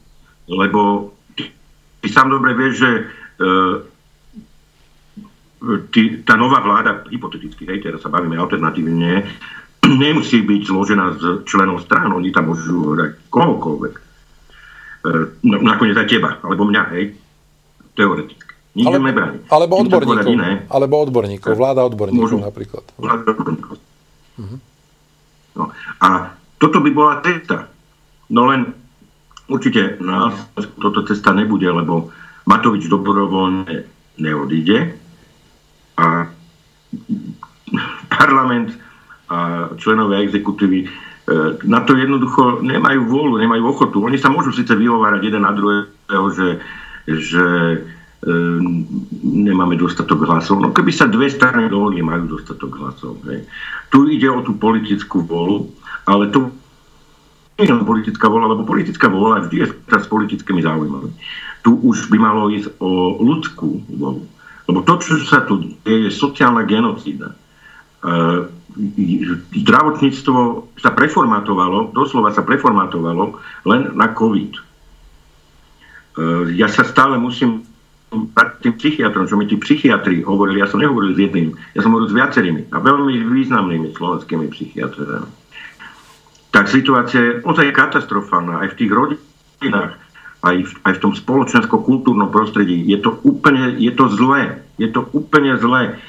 lebo 0.50 1.12
ty, 1.33 1.49
ty 2.05 2.09
sám 2.12 2.28
dobre 2.28 2.52
vieš, 2.52 2.85
že 2.85 2.90
uh, 3.40 3.76
ty, 5.88 6.21
tá 6.26 6.37
nová 6.37 6.61
vláda, 6.61 7.09
hypoteticky, 7.09 7.64
hej, 7.64 7.81
teraz 7.81 8.05
sa 8.05 8.12
bavíme 8.12 8.37
alternatívne, 8.37 9.25
nemusí 10.05 10.45
byť 10.45 10.62
zložená 10.69 11.07
z 11.16 11.25
členov 11.49 11.81
strán, 11.88 12.12
oni 12.12 12.28
tam 12.35 12.52
môžu 12.52 12.93
hrať 12.93 13.16
kohokoľvek. 13.33 13.95
Uh, 15.07 15.25
nakoniec 15.47 15.97
aj 15.97 16.09
teba, 16.11 16.37
alebo 16.43 16.66
mňa, 16.66 16.83
hej, 16.97 17.14
teoreticky. 17.97 18.47
Nikto 18.76 19.00
ale, 19.00 19.40
Alebo 19.49 19.81
odborníkov. 19.81 20.37
Alebo 20.69 20.95
odborníkov, 21.00 21.52
vláda 21.57 21.81
odborníkov 21.88 22.28
Môžu, 22.28 22.37
napríklad. 22.37 22.85
Vláda 23.00 23.33
odborníkov. 23.33 23.81
No, 25.57 25.64
a 26.00 26.37
toto 26.61 26.78
by 26.85 26.90
bola 26.93 27.25
cesta. 27.25 27.73
No 28.33 28.49
len 28.50 28.69
určite 29.49 29.97
na 30.02 30.35
toto 30.81 31.07
cesta 31.09 31.33
nebude, 31.33 31.69
lebo 31.71 32.12
Matovič 32.47 32.87
dobrovoľne 32.87 33.88
neodíde 34.21 34.78
a 35.97 36.28
parlament 38.12 38.71
a 39.26 39.69
členové 39.75 40.23
exekutívy 40.23 40.87
na 41.66 41.83
to 41.83 41.99
jednoducho 41.99 42.62
nemajú 42.62 43.02
vôľu, 43.11 43.35
nemajú 43.43 43.62
ochotu. 43.66 43.99
Oni 44.07 44.14
sa 44.14 44.31
môžu 44.31 44.55
síce 44.55 44.71
vyhovárať 44.71 45.26
jeden 45.26 45.43
na 45.43 45.50
druhého, 45.50 46.26
že, 46.31 46.62
že 47.11 47.45
e, 47.75 47.78
nemáme 49.23 49.76
dostatok 49.76 50.25
hlasov. 50.25 50.58
No 50.58 50.73
keby 50.73 50.90
sa 50.90 51.06
dve 51.06 51.28
strany 51.28 51.68
dohodli, 51.68 52.00
majú 52.00 52.38
dostatok 52.38 52.80
hlasov. 52.80 53.20
Hej. 53.28 53.44
Tu 53.92 53.99
ide 54.16 54.32
o 54.32 54.40
tú 54.40 54.56
politickú 54.56 55.23
vôľu, 55.23 55.68
ale 56.08 56.32
to 56.32 56.49
nie 57.56 57.68
je 57.68 57.88
politická 57.88 58.28
vôľa, 58.28 58.52
lebo 58.52 58.68
politická 58.68 59.08
vôľa 59.08 59.49
vždy 59.49 59.56
je 59.64 59.66
s 59.73 60.08
politickými 60.08 60.61
záujmami. 60.61 61.08
Tu 61.64 61.70
už 61.73 62.12
by 62.12 62.18
malo 62.20 62.52
ísť 62.52 62.68
o 62.80 63.16
ľudskú 63.20 63.80
vôľu. 63.96 64.25
Lebo 64.66 64.78
to, 64.82 64.99
čo 64.99 65.23
sa 65.25 65.46
tu 65.46 65.62
deje, 65.82 66.11
je 66.11 66.12
sociálna 66.12 66.66
genocída. 66.66 67.32
E, 67.32 67.37
zdravotníctvo 69.62 70.68
sa 70.78 70.90
preformatovalo, 70.92 71.94
doslova 71.94 72.35
sa 72.35 72.42
preformatovalo 72.42 73.38
len 73.66 73.94
na 73.94 74.11
COVID. 74.11 74.52
E, 74.52 74.61
ja 76.58 76.66
sa 76.66 76.82
stále 76.82 77.16
musím 77.16 77.65
tým 78.62 78.75
psychiatrom, 78.78 79.28
čo 79.28 79.37
mi 79.37 79.49
tí 79.49 79.56
psychiatri 79.61 80.25
hovorili, 80.25 80.62
ja 80.62 80.68
som 80.68 80.80
nehovoril 80.80 81.12
s 81.12 81.20
jedným, 81.20 81.49
ja 81.76 81.80
som 81.80 81.92
hovoril 81.92 82.12
s 82.12 82.18
viacerými 82.18 82.73
a 82.73 82.76
veľmi 82.80 83.14
významnými 83.28 83.92
slovenskými 83.94 84.46
psychiatrami. 84.52 85.28
Tak 86.50 86.73
situácia 86.73 87.20
je 87.20 87.32
ozaj 87.44 87.76
katastrofálna 87.76 88.64
aj 88.64 88.68
v 88.73 88.78
tých 88.80 88.90
rodinách, 88.92 89.92
aj 90.40 90.56
v, 90.64 90.73
aj 90.88 90.92
v 90.96 91.02
tom 91.02 91.12
spoločensko-kultúrnom 91.12 92.32
prostredí. 92.32 92.80
Je 92.88 92.96
to 93.02 93.20
úplne, 93.26 93.76
je 93.76 93.92
to 93.92 94.08
zlé. 94.16 94.64
Je 94.80 94.88
to 94.88 95.04
úplne 95.12 95.56
zlé 95.61 96.00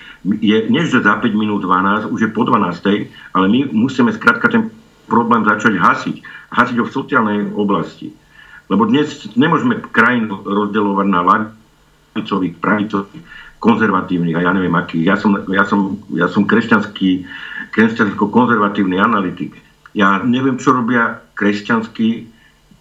je, 0.41 0.81
že 0.89 1.05
za 1.05 1.15
5 1.15 1.31
minút 1.31 1.63
12, 1.63 2.11
už 2.11 2.19
je 2.21 2.29
po 2.33 2.43
12, 2.43 3.07
ale 3.33 3.45
my 3.47 3.59
musíme 3.71 4.11
skrátka 4.11 4.49
ten 4.49 4.67
problém 5.07 5.45
začať 5.45 5.79
hasiť. 5.79 6.15
Hasiť 6.51 6.75
ho 6.79 6.85
v 6.87 6.95
sociálnej 6.95 7.39
oblasti. 7.55 8.11
Lebo 8.67 8.87
dnes 8.87 9.07
nemôžeme 9.39 9.79
krajinu 9.79 10.43
rozdeľovať 10.43 11.07
na 11.07 11.21
lavicových, 11.23 11.66
pravicových, 12.57 13.23
konzervatívnych 13.57 14.37
a 14.37 14.45
ja 14.45 14.51
neviem 14.53 14.73
akých. 14.77 15.05
Ja 15.05 15.15
som, 15.17 15.33
ja 15.49 15.65
som, 15.65 15.97
ja 16.13 16.29
som 16.29 16.45
kresťanský, 16.45 17.25
kresťansko-konzervatívny 17.73 19.01
analytik. 19.01 19.57
Ja 19.97 20.21
neviem, 20.21 20.61
čo 20.61 20.77
robia 20.77 21.25
kresťanskí 21.33 22.29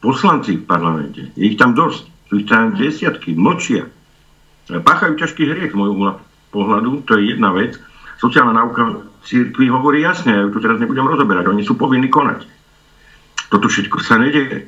poslanci 0.04 0.60
v 0.60 0.68
parlamente. 0.68 1.32
Je 1.32 1.48
ich 1.52 1.58
tam 1.58 1.72
dosť. 1.72 2.04
Sú 2.28 2.32
ich 2.44 2.48
tam 2.48 2.76
desiatky. 2.76 3.32
Mlčia. 3.32 3.88
Páchajú 4.68 5.16
ťažký 5.16 5.42
hriech, 5.46 5.72
môjho 5.72 6.20
pohľadu, 6.50 7.06
to 7.08 7.16
je 7.16 7.32
jedna 7.32 7.54
vec. 7.54 7.78
Sociálna 8.20 8.56
náuka 8.56 9.06
církvy 9.26 9.70
hovorí 9.70 10.02
jasne, 10.02 10.32
ja 10.34 10.42
ju 10.46 10.50
tu 10.54 10.58
teraz 10.62 10.78
nebudem 10.78 11.06
rozoberať, 11.06 11.50
oni 11.50 11.62
sú 11.66 11.74
povinní 11.74 12.08
konať. 12.10 12.46
Toto 13.50 13.70
všetko 13.70 14.02
sa 14.02 14.18
nedeje. 14.18 14.66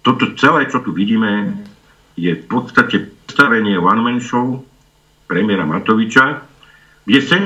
Toto 0.00 0.32
celé, 0.36 0.68
čo 0.68 0.80
tu 0.80 0.92
vidíme, 0.92 1.56
je 2.20 2.36
v 2.36 2.44
podstate 2.44 3.08
predstavenie 3.24 3.80
one-man 3.80 4.20
show 4.20 4.60
premiéra 5.24 5.64
Matoviča, 5.64 6.44
kde 7.08 7.20
sa 7.24 7.36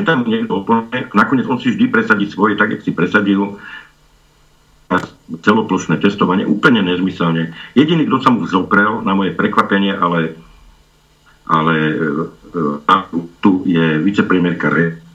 tam 0.00 0.24
niekto 0.24 0.64
oponuje, 0.64 1.12
nakoniec 1.12 1.44
on 1.48 1.60
si 1.60 1.72
vždy 1.72 1.88
presadí 1.88 2.28
svoje, 2.28 2.56
tak, 2.56 2.72
jak 2.72 2.84
si 2.84 2.92
presadil 2.92 3.60
celoplošné 5.42 5.98
testovanie, 5.98 6.46
úplne 6.46 6.84
nezmyselne. 6.84 7.52
Jediný, 7.74 8.06
kto 8.06 8.16
sa 8.22 8.30
mu 8.30 8.46
zoprel, 8.46 9.02
na 9.02 9.12
moje 9.18 9.34
prekvapenie, 9.34 9.92
ale 9.92 10.38
ale 11.46 11.74
e, 11.78 11.94
e, 12.82 12.96
tu 13.38 13.62
je 13.66 14.02
vicepremiérka 14.02 14.66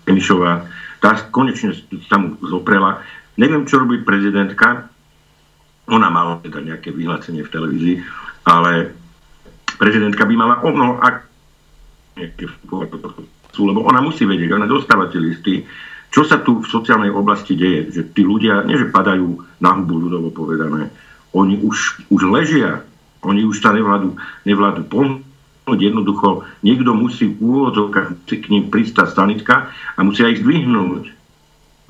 Remišová, 0.07 0.63
tá 1.03 1.11
konečne 1.27 1.75
sa 2.07 2.15
mu 2.15 2.39
zoprela. 2.39 3.03
Neviem, 3.35 3.67
čo 3.67 3.83
robí 3.83 3.99
prezidentka, 3.99 4.87
ona 5.91 6.07
mala 6.07 6.39
teda 6.39 6.63
nejaké 6.63 6.95
vyhlásenie 6.95 7.43
v 7.43 7.51
televízii, 7.51 7.95
ale 8.45 8.93
prezidentka 9.77 10.25
by 10.25 10.33
mala 10.37 10.55
o 10.65 10.69
mnoho 10.69 10.93
ak 11.01 11.31
lebo 13.61 13.83
ona 13.83 13.99
musí 14.03 14.27
vedieť, 14.27 14.51
ona 14.51 14.67
dostáva 14.67 15.07
tie 15.07 15.21
listy, 15.21 15.63
čo 16.11 16.27
sa 16.27 16.43
tu 16.43 16.59
v 16.59 16.67
sociálnej 16.67 17.11
oblasti 17.11 17.55
deje. 17.55 17.87
Že 17.93 18.01
tí 18.11 18.21
ľudia, 18.27 18.67
nie 18.67 18.75
že 18.75 18.91
padajú 18.91 19.39
na 19.63 19.71
hubu 19.79 19.95
ľudovo 19.95 20.29
povedané, 20.33 20.91
oni 21.31 21.63
už, 21.63 22.07
už 22.11 22.21
ležia, 22.27 22.83
oni 23.23 23.47
už 23.47 23.63
sa 23.63 23.71
nevládnu, 23.71 24.17
nevládnu 24.43 24.83
Jednoducho 25.71 26.43
niekto 26.67 26.91
musí 26.91 27.31
v 27.31 27.39
úvodzovkách 27.39 28.27
k 28.27 28.45
ním 28.51 28.67
pristať 28.67 29.15
stanička 29.15 29.71
a 29.95 29.99
musia 30.03 30.27
ich 30.27 30.43
zdvihnúť. 30.43 31.20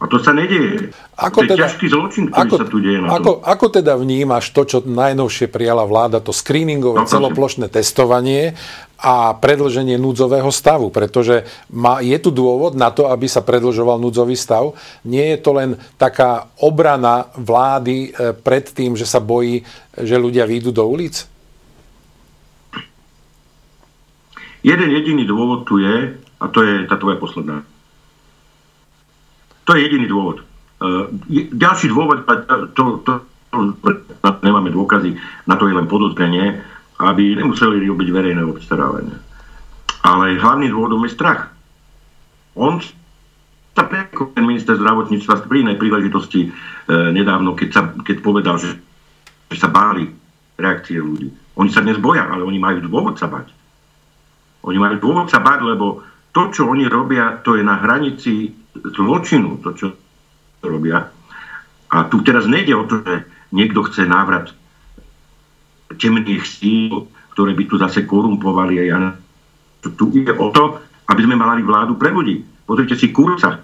A 0.01 0.09
to 0.09 0.17
sa 0.17 0.33
nedieje. 0.33 0.89
Ako 1.13 1.45
to 1.45 1.53
je 1.53 1.53
teda, 1.53 1.61
ťažký 1.69 1.85
zločin, 1.93 2.23
ktorý 2.33 2.49
ako, 2.49 2.55
sa 2.57 2.65
tu 2.65 2.77
deje. 2.81 2.97
Na 2.97 3.21
ako, 3.21 3.31
ako 3.45 3.65
teda 3.69 3.93
vnímaš 4.01 4.49
to, 4.49 4.65
čo 4.65 4.77
najnovšie 4.81 5.45
prijala 5.45 5.85
vláda, 5.85 6.17
to 6.17 6.33
screeningové 6.33 7.05
no, 7.05 7.09
celoplošné 7.09 7.69
testovanie 7.69 8.57
a 8.97 9.37
predlženie 9.37 10.01
núdzového 10.01 10.49
stavu? 10.49 10.89
Pretože 10.89 11.45
má, 11.69 12.01
je 12.01 12.17
tu 12.17 12.33
dôvod 12.33 12.73
na 12.73 12.89
to, 12.89 13.13
aby 13.13 13.29
sa 13.29 13.45
predlžoval 13.45 14.01
núdzový 14.01 14.33
stav. 14.33 14.73
Nie 15.05 15.37
je 15.37 15.39
to 15.45 15.53
len 15.53 15.77
taká 16.01 16.49
obrana 16.57 17.29
vlády 17.37 18.09
eh, 18.09 18.33
pred 18.33 18.65
tým, 18.73 18.97
že 18.97 19.05
sa 19.05 19.21
bojí, 19.21 19.61
že 19.93 20.17
ľudia 20.17 20.49
výjdu 20.49 20.73
do 20.73 20.81
ulic? 20.81 21.29
Jeden 24.65 24.89
jediný 24.89 25.29
dôvod 25.29 25.69
tu 25.69 25.77
je, 25.77 26.17
a 26.41 26.45
to 26.49 26.65
je 26.65 26.89
tá 26.89 26.97
tvoja 26.97 27.21
posledná. 27.21 27.61
To 29.71 29.79
je 29.79 29.87
jediný 29.87 30.11
dôvod. 30.11 30.43
Uh, 30.83 31.07
ďalší 31.55 31.95
dôvod, 31.95 32.27
to, 32.27 32.75
to, 32.75 32.83
to, 33.07 33.11
to 33.47 34.27
nemáme 34.43 34.67
dôkazy, 34.67 35.15
na 35.47 35.55
to 35.55 35.71
je 35.71 35.77
len 35.79 35.87
podozrenie, 35.87 36.59
aby 36.99 37.39
nemuseli 37.39 37.79
robiť 37.87 38.07
verejné 38.11 38.43
obstarávanie. 38.43 39.15
Ale 40.03 40.35
hlavný 40.43 40.67
dôvodom 40.67 41.07
je 41.07 41.15
strach. 41.15 41.55
On 42.59 42.83
sa 43.71 43.87
prekol 43.87 44.35
ten 44.35 44.43
minister 44.43 44.75
zdravotníctva 44.75 45.47
pri 45.47 45.63
inej 45.63 45.79
príležitosti 45.79 46.41
e, 46.43 46.49
nedávno, 47.15 47.55
keď, 47.55 47.69
sa, 47.71 47.81
keď 47.95 48.17
povedal, 48.19 48.59
že, 48.59 48.75
že 49.47 49.55
sa 49.55 49.71
báli 49.71 50.11
reakcie 50.59 50.99
ľudí. 50.99 51.31
Oni 51.55 51.71
sa 51.71 51.79
dnes 51.79 51.95
boja, 51.95 52.27
ale 52.27 52.43
oni 52.43 52.59
majú 52.59 52.83
dôvod 52.83 53.15
sa 53.15 53.31
bať. 53.31 53.47
Oni 54.67 54.75
majú 54.75 54.99
dôvod 54.99 55.31
sa 55.31 55.39
báť, 55.39 55.63
lebo 55.63 56.03
to, 56.35 56.51
čo 56.51 56.67
oni 56.67 56.91
robia, 56.91 57.39
to 57.39 57.55
je 57.55 57.63
na 57.63 57.79
hranici 57.79 58.60
zločinu, 58.75 59.59
to, 59.59 59.69
čo 59.75 59.87
robia. 60.63 61.09
A 61.91 62.07
tu 62.07 62.23
teraz 62.23 62.47
nejde 62.47 62.71
o 62.77 62.87
to, 62.87 63.03
že 63.03 63.27
niekto 63.51 63.83
chce 63.83 64.07
návrat 64.07 64.55
temných 65.99 66.47
síl, 66.47 67.11
ktoré 67.35 67.51
by 67.51 67.63
tu 67.67 67.75
zase 67.75 68.07
korumpovali. 68.07 68.79
A. 68.91 69.15
Tu 69.83 70.05
ide 70.23 70.31
o 70.39 70.53
to, 70.55 70.79
aby 71.11 71.21
sme 71.27 71.35
mali 71.35 71.65
vládu 71.65 71.99
pre 71.99 72.13
ľudí. 72.15 72.47
Pozrite 72.63 72.95
si 72.95 73.11
Kurca. 73.11 73.59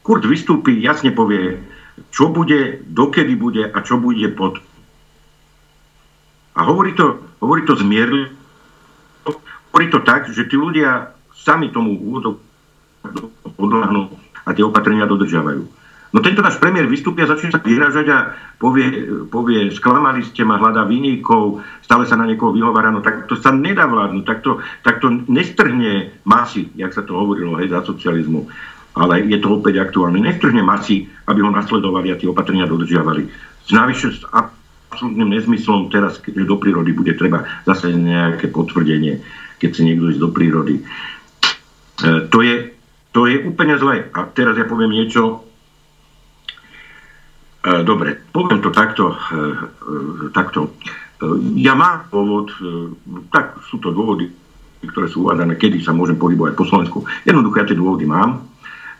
Kurt 0.00 0.24
vystúpi, 0.24 0.80
jasne 0.80 1.12
povie, 1.12 1.60
čo 2.08 2.32
bude, 2.32 2.80
dokedy 2.88 3.36
bude 3.36 3.68
a 3.68 3.78
čo 3.84 4.00
bude 4.00 4.24
pod. 4.32 4.56
A 6.56 6.64
hovorí 6.64 6.96
to, 6.96 7.20
hovorí 7.44 7.68
to 7.68 7.76
zmierlivo, 7.76 8.32
hovorí 9.70 9.86
to 9.92 10.00
tak, 10.02 10.32
že 10.32 10.48
tí 10.48 10.56
ľudia 10.56 11.12
sami 11.36 11.68
tomu 11.68 12.00
úvodu 12.00 12.40
podľahnú 13.60 14.08
a 14.48 14.50
tie 14.56 14.64
opatrenia 14.64 15.04
dodržiavajú. 15.04 15.62
No 16.10 16.18
tento 16.18 16.42
náš 16.42 16.58
premiér 16.58 16.90
vystúpia, 16.90 17.28
začne 17.28 17.54
sa 17.54 17.62
vyhražať 17.62 18.06
a 18.10 18.34
povie, 18.58 19.06
povie 19.30 19.70
sklamali 19.70 20.26
ste 20.26 20.42
ma, 20.42 20.58
hľadá 20.58 20.82
vyníkov, 20.82 21.62
stále 21.86 22.02
sa 22.02 22.18
na 22.18 22.26
niekoho 22.26 22.50
vyhovára, 22.50 22.90
no 22.90 22.98
tak 22.98 23.30
to 23.30 23.38
sa 23.38 23.54
nedá 23.54 23.86
vládnuť, 23.86 24.24
tak 24.26 24.42
to, 24.42 24.58
tak 24.82 24.98
to 24.98 25.06
nestrhne 25.30 26.10
masy, 26.26 26.66
jak 26.74 26.90
sa 26.90 27.06
to 27.06 27.14
hovorilo, 27.14 27.54
hej, 27.62 27.70
za 27.70 27.86
socializmu. 27.86 28.50
Ale 28.98 29.22
je 29.22 29.38
to 29.38 29.62
opäť 29.62 29.86
aktuálne. 29.86 30.18
Nestrhne 30.18 30.66
masy, 30.66 31.06
aby 31.30 31.46
ho 31.46 31.54
nasledovali 31.54 32.10
a 32.10 32.18
tie 32.18 32.26
opatrenia 32.26 32.66
dodržiavali. 32.66 33.30
Navyše 33.70 34.06
s 34.10 34.26
absolútnym 34.34 35.30
nezmyslom 35.30 35.94
teraz, 35.94 36.18
keď 36.18 36.42
do 36.42 36.58
prírody 36.58 36.90
bude 36.90 37.14
treba 37.14 37.46
zase 37.62 37.94
nejaké 37.94 38.50
potvrdenie 38.50 39.22
keď 39.60 39.70
si 39.76 39.82
niekto 39.84 40.08
ísť 40.08 40.20
do 40.24 40.32
prírody. 40.32 40.80
E, 40.80 40.82
to, 42.32 42.40
je, 42.40 42.72
to 43.10 43.26
je 43.26 43.42
úplne 43.42 43.74
zlé. 43.78 44.06
A 44.14 44.26
teraz 44.30 44.54
ja 44.54 44.66
poviem 44.66 44.94
niečo. 44.94 45.42
E, 47.66 47.82
dobre, 47.82 48.16
poviem 48.30 48.62
to 48.62 48.70
takto. 48.70 49.14
E, 49.14 49.18
takto. 50.34 50.74
Ja 51.60 51.76
mám 51.76 52.08
dôvod, 52.08 52.48
tak 53.28 53.60
sú 53.68 53.76
to 53.76 53.92
dôvody, 53.92 54.32
ktoré 54.80 55.04
sú 55.04 55.28
uvádané, 55.28 55.60
kedy 55.60 55.84
sa 55.84 55.92
môžem 55.92 56.16
pohybovať 56.16 56.56
po 56.56 56.64
Slovensku. 56.64 57.04
Jednoducho 57.28 57.60
ja 57.60 57.68
tie 57.68 57.76
dôvody 57.76 58.08
mám. 58.08 58.48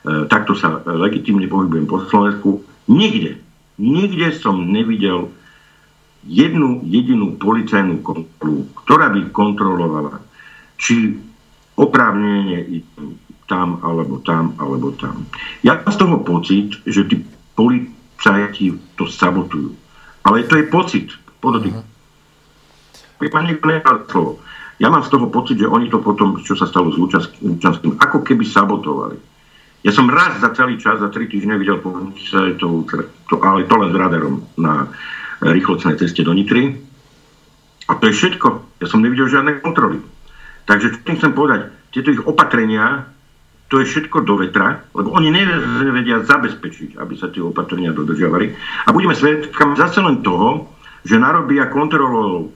Takto 0.05 0.53
sa 0.53 0.85
legitimne 0.85 1.49
pohybujem 1.49 1.89
po 1.89 2.05
Slovensku. 2.13 2.61
Nikde, 2.93 3.41
nikde 3.81 4.37
som 4.37 4.69
nevidel 4.69 5.33
jednu 6.29 6.85
jedinú 6.85 7.41
policajnú 7.41 8.05
kontrolu, 8.05 8.69
ktorá 8.85 9.09
by 9.09 9.33
kontrolovala 9.33 10.21
či 10.77 11.17
oprávnenie 11.81 12.85
tam, 13.51 13.83
alebo 13.83 14.23
tam, 14.23 14.55
alebo 14.63 14.95
tam. 14.95 15.27
Ja 15.67 15.83
mám 15.83 15.91
z 15.91 15.99
toho 15.99 16.23
pocit, 16.23 16.79
že 16.87 17.11
tí 17.11 17.27
policajti 17.59 18.79
to 18.95 19.11
sabotujú. 19.11 19.75
Ale 20.23 20.47
to 20.47 20.63
je 20.63 20.71
pocit, 20.71 21.11
podotýk. 21.43 21.75
Uh-huh. 21.75 21.91
slovo. 24.07 24.39
Ja 24.81 24.89
mám 24.89 25.05
z 25.05 25.13
toho 25.13 25.29
pocit, 25.29 25.59
že 25.59 25.69
oni 25.69 25.91
to 25.91 26.01
potom, 26.01 26.41
čo 26.41 26.57
sa 26.57 26.65
stalo 26.65 26.89
s 26.89 26.97
Lučanským, 26.97 28.01
ako 28.01 28.25
keby 28.25 28.47
sabotovali. 28.47 29.19
Ja 29.81 29.93
som 29.93 30.09
raz 30.09 30.41
za 30.41 30.53
celý 30.57 30.81
čas, 30.81 31.01
za 31.01 31.13
tri 31.13 31.29
týždne 31.29 31.57
videl 31.57 31.81
to, 31.81 32.69
to, 33.29 33.35
ale 33.41 33.65
to 33.65 33.75
len 33.77 33.93
s 33.93 33.97
radarom 33.97 34.45
na 34.57 34.89
rýchlocnej 35.41 35.97
ceste 35.97 36.25
do 36.25 36.37
Nitry. 36.37 36.77
A 37.89 37.97
to 37.97 38.09
je 38.09 38.17
všetko. 38.17 38.81
Ja 38.81 38.87
som 38.89 39.01
nevidel 39.01 39.29
žiadne 39.29 39.65
kontroly. 39.65 40.01
Takže 40.69 40.95
čo 40.95 40.99
tým 41.05 41.17
chcem 41.17 41.33
povedať, 41.33 41.73
tieto 41.91 42.13
ich 42.13 42.23
opatrenia, 42.23 43.09
to 43.71 43.79
je 43.79 43.87
všetko 43.87 44.27
do 44.27 44.35
vetra, 44.43 44.83
lebo 44.91 45.15
oni 45.15 45.31
nevedia 45.31 46.27
zabezpečiť, 46.27 46.99
aby 46.99 47.15
sa 47.15 47.31
tie 47.31 47.39
opatrenia 47.39 47.95
dodržiavali. 47.95 48.51
A 48.85 48.91
budeme 48.91 49.15
svedkami 49.15 49.79
zase 49.79 50.03
len 50.03 50.27
toho, 50.27 50.75
že 51.07 51.23
narobia 51.23 51.71
kontrolou 51.71 52.51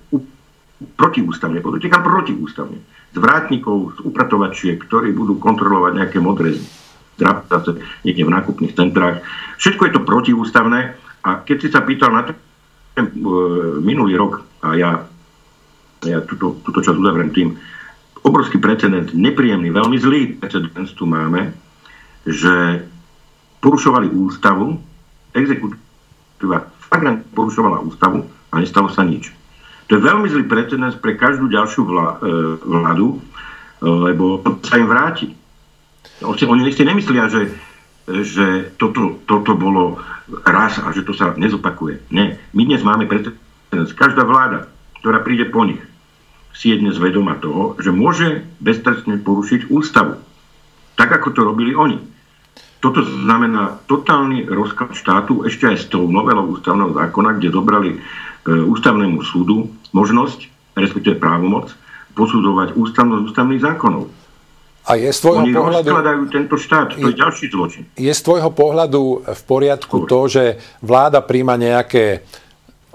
protiústavne, 0.98 1.62
podotýkam 1.62 2.02
protiústavne, 2.02 2.82
z 3.14 3.18
vrátnikov, 3.22 3.94
z 3.94 3.98
upratovačiek, 4.10 4.74
ktorí 4.82 5.14
budú 5.14 5.38
kontrolovať 5.38 5.92
nejaké 6.02 6.18
modré 6.18 6.58
zdrapce 7.14 7.78
niekde 8.02 8.26
v 8.26 8.34
nákupných 8.34 8.74
centrách. 8.74 9.22
Všetko 9.62 9.82
je 9.86 9.92
to 9.94 10.02
protiústavné 10.02 10.98
a 11.22 11.30
keď 11.46 11.56
si 11.62 11.68
sa 11.70 11.86
pýtal 11.86 12.10
na 12.10 12.26
ten 12.26 13.06
minulý 13.86 14.18
rok, 14.18 14.42
a 14.66 14.74
ja, 14.74 14.90
ja 16.02 16.18
túto, 16.26 16.58
túto 16.66 16.82
časť 16.82 16.98
uzavriem 16.98 17.30
tým, 17.30 17.48
obrovský 18.24 18.56
precedent, 18.56 19.12
nepríjemný, 19.12 19.68
veľmi 19.68 19.96
zlý 20.00 20.20
precedent 20.40 20.88
tu 20.96 21.04
máme, 21.04 21.52
že 22.24 22.80
porušovali 23.60 24.08
ústavu, 24.08 24.80
exekutíva 25.36 26.72
flagrant 26.88 27.20
porušovala 27.36 27.84
ústavu 27.84 28.24
a 28.52 28.54
nestalo 28.60 28.88
sa 28.88 29.04
nič. 29.04 29.28
To 29.92 30.00
je 30.00 30.06
veľmi 30.06 30.24
zlý 30.32 30.44
precedens 30.48 30.96
pre 30.96 31.20
každú 31.20 31.52
ďalšiu 31.52 31.84
e, 31.84 31.90
vládu, 32.64 33.08
e, 33.12 33.18
lebo 33.84 34.40
sa 34.64 34.80
im 34.80 34.88
vráti. 34.88 35.28
Oni 36.24 36.72
si 36.72 36.84
nemyslia, 36.86 37.28
že, 37.28 37.52
že 38.08 38.72
toto, 38.80 39.20
toto 39.28 39.52
bolo 39.52 40.00
raz 40.48 40.80
a 40.80 40.88
že 40.96 41.04
to 41.04 41.12
sa 41.12 41.36
nezopakuje. 41.36 42.08
Nie. 42.08 42.40
My 42.56 42.64
dnes 42.64 42.80
máme 42.80 43.04
precedens. 43.04 43.92
Každá 43.92 44.24
vláda, 44.24 44.72
ktorá 45.04 45.20
príde 45.20 45.52
po 45.52 45.68
nich, 45.68 45.82
si 46.54 46.70
je 46.70 46.80
dnes 46.80 46.94
vedoma 46.96 47.34
toho, 47.36 47.74
že 47.82 47.90
môže 47.90 48.46
beztrestne 48.62 49.18
porušiť 49.18 49.68
ústavu. 49.68 50.16
Tak, 50.94 51.10
ako 51.10 51.28
to 51.34 51.40
robili 51.42 51.74
oni. 51.74 51.98
Toto 52.78 53.02
znamená 53.02 53.82
totálny 53.90 54.46
rozklad 54.46 54.94
štátu 54.94 55.42
ešte 55.44 55.66
aj 55.66 55.76
s 55.82 55.86
tou 55.90 56.06
novelou 56.06 56.54
ústavného 56.54 56.94
zákona, 56.94 57.36
kde 57.36 57.48
dobrali 57.50 57.90
E, 58.44 58.52
ústavnému 58.52 59.24
súdu 59.24 59.72
možnosť, 59.96 60.52
respektíve 60.76 61.16
právomoc, 61.16 61.72
posudzovať 62.12 62.76
ústavnosť 62.76 63.22
ústavných 63.32 63.62
zákonov. 63.64 64.04
A 64.84 65.00
je 65.00 65.08
z 65.08 65.18
tvojho 65.24 65.48
Oni 65.48 65.56
pohľadu... 65.56 65.88
tento 66.28 66.60
štát, 66.60 66.92
to 66.92 67.08
je, 67.08 67.16
je 67.16 67.20
ďalší 67.24 67.48
zločin. 67.48 67.88
Je 67.96 68.12
z 68.12 68.20
tvojho 68.20 68.52
pohľadu 68.52 69.24
v 69.24 69.42
poriadku 69.48 70.04
Dobre. 70.04 70.10
to, 70.12 70.20
že 70.28 70.44
vláda 70.84 71.24
príjma 71.24 71.56
nejaké 71.56 72.20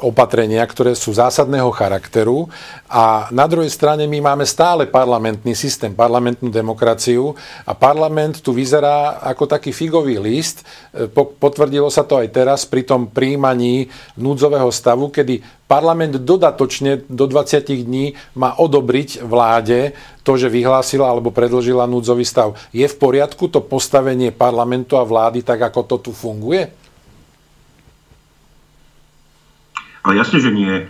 opatrenia, 0.02 0.64
ktoré 0.64 0.96
sú 0.96 1.12
zásadného 1.12 1.70
charakteru 1.76 2.48
a 2.88 3.28
na 3.30 3.46
druhej 3.46 3.70
strane 3.70 4.08
my 4.08 4.20
máme 4.24 4.46
stále 4.48 4.88
parlamentný 4.88 5.54
systém, 5.54 5.92
parlamentnú 5.92 6.48
demokraciu 6.48 7.36
a 7.68 7.76
parlament 7.76 8.40
tu 8.40 8.56
vyzerá 8.56 9.22
ako 9.22 9.46
taký 9.46 9.76
figový 9.76 10.18
list. 10.18 10.64
E, 10.92 11.06
potvrdilo 11.14 11.92
sa 11.92 12.08
to 12.08 12.18
aj 12.18 12.28
teraz 12.32 12.64
pri 12.64 12.88
tom 12.88 13.12
príjmaní 13.12 13.92
núdzového 14.16 14.72
stavu, 14.72 15.12
kedy 15.12 15.44
parlament 15.70 16.18
dodatočne 16.26 17.06
do 17.06 17.30
20 17.30 17.86
dní 17.86 18.18
má 18.40 18.58
odobriť 18.58 19.22
vláde 19.22 19.94
to, 20.26 20.34
že 20.34 20.50
vyhlásila 20.50 21.06
alebo 21.06 21.30
predložila 21.30 21.86
núdzový 21.86 22.26
stav. 22.26 22.58
Je 22.74 22.86
v 22.86 22.96
poriadku 22.98 23.50
to 23.52 23.62
postavenie 23.62 24.34
parlamentu 24.34 24.98
a 24.98 25.06
vlády 25.06 25.46
tak, 25.46 25.62
ako 25.62 25.86
to 25.86 26.10
tu 26.10 26.12
funguje? 26.14 26.79
Ale 30.00 30.16
jasne, 30.16 30.40
že 30.40 30.52
nie. 30.56 30.88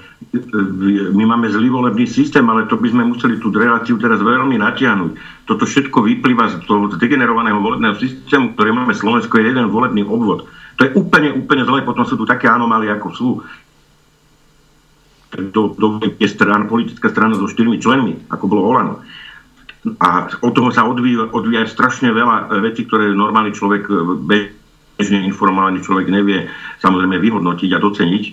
My 1.18 1.24
máme 1.26 1.50
zlý 1.50 1.74
volebný 1.74 2.06
systém, 2.06 2.46
ale 2.46 2.70
to 2.70 2.78
by 2.78 2.94
sme 2.94 3.10
museli 3.10 3.42
tú 3.42 3.50
reláciu 3.50 3.98
teraz 3.98 4.22
veľmi 4.22 4.62
natiahnuť. 4.62 5.12
Toto 5.50 5.66
všetko 5.66 6.06
vyplýva 6.06 6.46
z 6.54 6.56
toho 6.70 6.94
degenerovaného 6.94 7.58
volebného 7.58 7.98
systému, 7.98 8.54
ktorý 8.54 8.70
máme 8.70 8.94
Slovensko, 8.94 9.42
je 9.42 9.50
jeden 9.50 9.74
volebný 9.74 10.06
obvod. 10.06 10.46
To 10.78 10.82
je 10.86 10.94
úplne, 10.94 11.34
úplne 11.34 11.66
zle. 11.66 11.82
Potom 11.82 12.06
sú 12.06 12.22
tu 12.22 12.30
také 12.30 12.46
anomálie, 12.46 12.94
ako 12.94 13.08
sú 13.12 13.30
do, 15.38 15.74
do 15.78 16.02
je 16.18 16.30
strana, 16.30 16.66
politická 16.66 17.10
strana 17.10 17.38
so 17.38 17.46
štyrmi 17.46 17.78
členmi, 17.78 18.30
ako 18.30 18.46
bolo 18.50 18.62
Olano. 18.66 19.02
A 20.02 20.28
od 20.44 20.52
toho 20.52 20.70
sa 20.76 20.84
odvíja, 20.84 21.32
odvíja 21.32 21.64
strašne 21.70 22.12
veľa 22.12 22.52
vecí, 22.60 22.84
ktoré 22.84 23.16
normálny 23.16 23.56
človek, 23.56 23.88
bežne 24.28 25.24
informovaný 25.24 25.80
človek 25.86 26.12
nevie 26.12 26.52
samozrejme 26.84 27.16
vyhodnotiť 27.16 27.70
a 27.74 27.80
doceniť. 27.80 28.24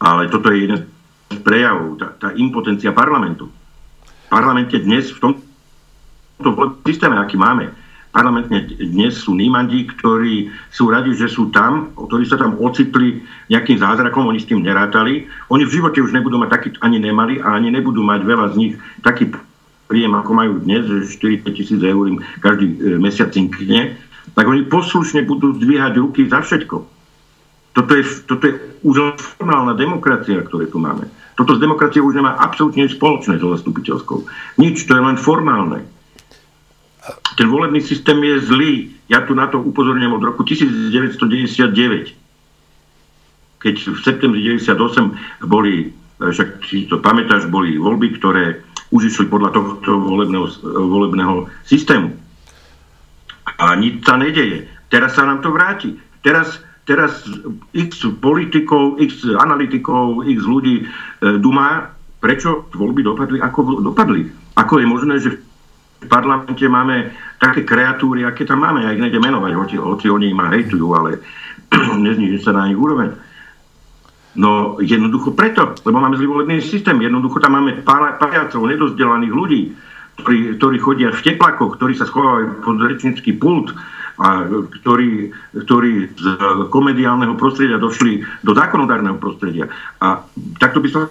Ale 0.00 0.32
toto 0.32 0.48
je 0.48 0.64
jeden 0.64 0.80
z 1.28 1.38
prejavov, 1.44 2.00
tá, 2.00 2.08
tá 2.16 2.28
impotencia 2.32 2.90
parlamentu. 2.90 3.52
V 4.02 4.28
parlamente 4.32 4.80
dnes, 4.80 5.12
v 5.12 5.20
tomto 5.20 6.50
systéme, 6.88 7.20
aký 7.20 7.36
máme, 7.36 7.68
parlamentne 8.10 8.64
dnes 8.80 9.20
sú 9.20 9.36
nímandi, 9.36 9.86
ktorí 9.86 10.50
sú 10.72 10.90
radi, 10.90 11.14
že 11.14 11.28
sú 11.30 11.52
tam, 11.52 11.92
ktorí 11.94 12.24
sa 12.26 12.40
tam 12.40 12.58
ocitli 12.58 13.22
nejakým 13.52 13.78
zázrakom, 13.78 14.26
oni 14.26 14.40
s 14.40 14.48
tým 14.48 14.64
nerátali. 14.64 15.28
Oni 15.52 15.62
v 15.68 15.74
živote 15.78 16.02
už 16.02 16.16
nebudú 16.16 16.40
mať 16.40 16.50
taký, 16.50 16.68
ani 16.82 16.98
nemali 16.98 17.38
a 17.38 17.54
ani 17.54 17.70
nebudú 17.70 18.02
mať 18.02 18.20
veľa 18.24 18.46
z 18.52 18.58
nich 18.58 18.72
taký 19.04 19.30
príjem, 19.86 20.16
ako 20.16 20.30
majú 20.32 20.52
dnes, 20.62 20.86
že 20.86 21.18
4 21.44 21.54
tisíc 21.54 21.78
eur 21.82 22.06
im 22.06 22.22
každý 22.38 22.66
e, 22.78 22.98
mesiac 22.98 23.34
cinkne, 23.34 23.98
tak 24.38 24.46
oni 24.46 24.66
poslušne 24.70 25.26
budú 25.26 25.54
zdvíhať 25.58 25.98
ruky 25.98 26.30
za 26.30 26.42
všetko 26.46 26.99
toto 27.70 27.94
je, 27.94 28.02
toto 28.26 28.42
je 28.50 28.54
už 28.82 29.14
formálna 29.38 29.78
demokracia, 29.78 30.42
ktoré 30.42 30.66
tu 30.66 30.82
máme. 30.82 31.06
Toto 31.38 31.54
s 31.56 31.62
demokraciou 31.62 32.04
už 32.10 32.18
nemá 32.18 32.36
absolútne 32.36 32.84
nič 32.84 32.98
spoločné 32.98 33.38
so 33.38 33.54
zastupiteľskou. 33.54 34.26
Nič, 34.58 34.84
to 34.84 34.92
je 34.98 35.02
len 35.02 35.16
formálne. 35.16 35.86
Ten 37.38 37.48
volebný 37.48 37.80
systém 37.80 38.20
je 38.20 38.44
zlý. 38.44 38.92
Ja 39.08 39.24
tu 39.24 39.32
na 39.32 39.48
to 39.48 39.62
upozorňujem 39.62 40.12
od 40.12 40.20
roku 40.20 40.44
1999. 40.44 42.12
Keď 43.60 43.74
v 43.88 43.98
septembri 44.04 44.44
98 44.44 45.46
boli, 45.48 45.94
však 46.20 46.66
si 46.68 46.84
to 46.90 47.00
pamätáš, 47.00 47.48
boli 47.48 47.80
voľby, 47.80 48.20
ktoré 48.20 48.60
už 48.90 49.14
išli 49.14 49.30
podľa 49.30 49.54
tohto 49.54 49.96
volebného, 49.96 50.46
volebného 50.66 51.46
systému. 51.64 52.12
A 53.56 53.78
nič 53.78 54.04
sa 54.04 54.18
nedeje. 54.18 54.68
Teraz 54.90 55.14
sa 55.14 55.24
nám 55.24 55.40
to 55.40 55.54
vráti. 55.54 55.94
Teraz 56.20 56.60
teraz 56.90 57.22
x 57.70 58.02
politikov, 58.18 58.98
x 58.98 59.22
analytikov, 59.38 60.26
x 60.26 60.42
ľudí 60.42 60.82
e, 60.82 60.84
dumá, 61.38 61.86
prečo 62.18 62.66
voľby 62.74 63.06
dopadli, 63.06 63.38
ako 63.38 63.78
dopadli. 63.78 64.26
Ako 64.58 64.82
je 64.82 64.86
možné, 64.90 65.14
že 65.22 65.30
v 66.02 66.06
parlamente 66.10 66.66
máme 66.66 67.14
také 67.38 67.62
kreatúry, 67.62 68.26
aké 68.26 68.42
tam 68.42 68.66
máme, 68.66 68.82
ja 68.82 68.90
ich 68.90 68.98
nejdem 68.98 69.22
menovať, 69.22 69.52
hoci, 69.54 69.76
hoci 69.78 70.06
oni 70.10 70.34
ma 70.34 70.50
hejtujú, 70.50 70.86
ale 70.90 71.22
nezniží 72.10 72.42
sa 72.42 72.50
na 72.50 72.66
ich 72.66 72.76
úroveň. 72.76 73.14
No 74.34 74.78
jednoducho 74.82 75.34
preto, 75.34 75.78
lebo 75.86 75.98
máme 75.98 76.18
zlý 76.18 76.26
volebný 76.26 76.62
systém. 76.62 76.98
Jednoducho 77.02 77.42
tam 77.42 77.58
máme 77.58 77.82
pariacov, 77.86 78.66
nedozdelaných 78.66 79.34
ľudí, 79.34 79.62
ktorí, 80.22 80.38
ktorí 80.58 80.76
chodia 80.78 81.10
v 81.10 81.22
teplakoch, 81.22 81.78
ktorí 81.78 81.94
sa 81.98 82.06
schovávajú 82.06 82.62
pod 82.62 82.78
rečnický 82.82 83.34
pult, 83.38 83.74
a 84.20 84.44
ktorí, 84.84 85.32
ktorí 85.64 86.12
z 86.12 86.26
komediálneho 86.68 87.40
prostredia 87.40 87.80
došli 87.80 88.20
do 88.44 88.52
zákonodárneho 88.52 89.16
prostredia. 89.16 89.72
A 89.96 90.20
takto 90.60 90.84
by 90.84 90.88
som 90.92 91.08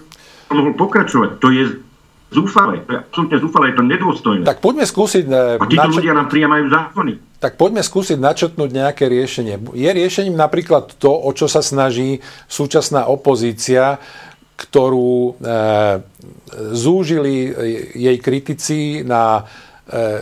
mohol 0.53 0.77
pokračovať. 0.77 1.41
To 1.41 1.49
je 1.49 1.81
zúfale, 2.29 2.85
to 2.85 2.93
je 2.93 2.99
absolútne 3.01 3.37
zúfale, 3.41 3.65
je 3.73 3.75
to 3.81 3.85
nedôstojné. 3.89 4.43
Tak 4.45 4.61
poďme 4.61 4.85
skúsiť... 4.85 5.25
E, 5.25 5.57
a 5.57 5.65
títo 5.65 5.89
načet... 5.89 5.97
ľudia 6.05 6.13
nám 6.13 6.27
priamajú 6.29 6.65
zákony. 6.69 7.13
Tak 7.41 7.57
poďme 7.57 7.81
skúsiť 7.81 8.17
načetnúť 8.21 8.69
nejaké 8.69 9.09
riešenie. 9.09 9.57
Je 9.73 9.89
riešením 9.89 10.37
napríklad 10.37 10.93
to, 11.01 11.09
o 11.09 11.29
čo 11.33 11.49
sa 11.49 11.65
snaží 11.65 12.21
súčasná 12.45 13.09
opozícia, 13.09 13.97
ktorú 14.53 15.33
e, 15.39 15.55
zúžili 16.77 17.49
jej 17.97 18.17
kritici 18.21 19.01
na 19.01 19.49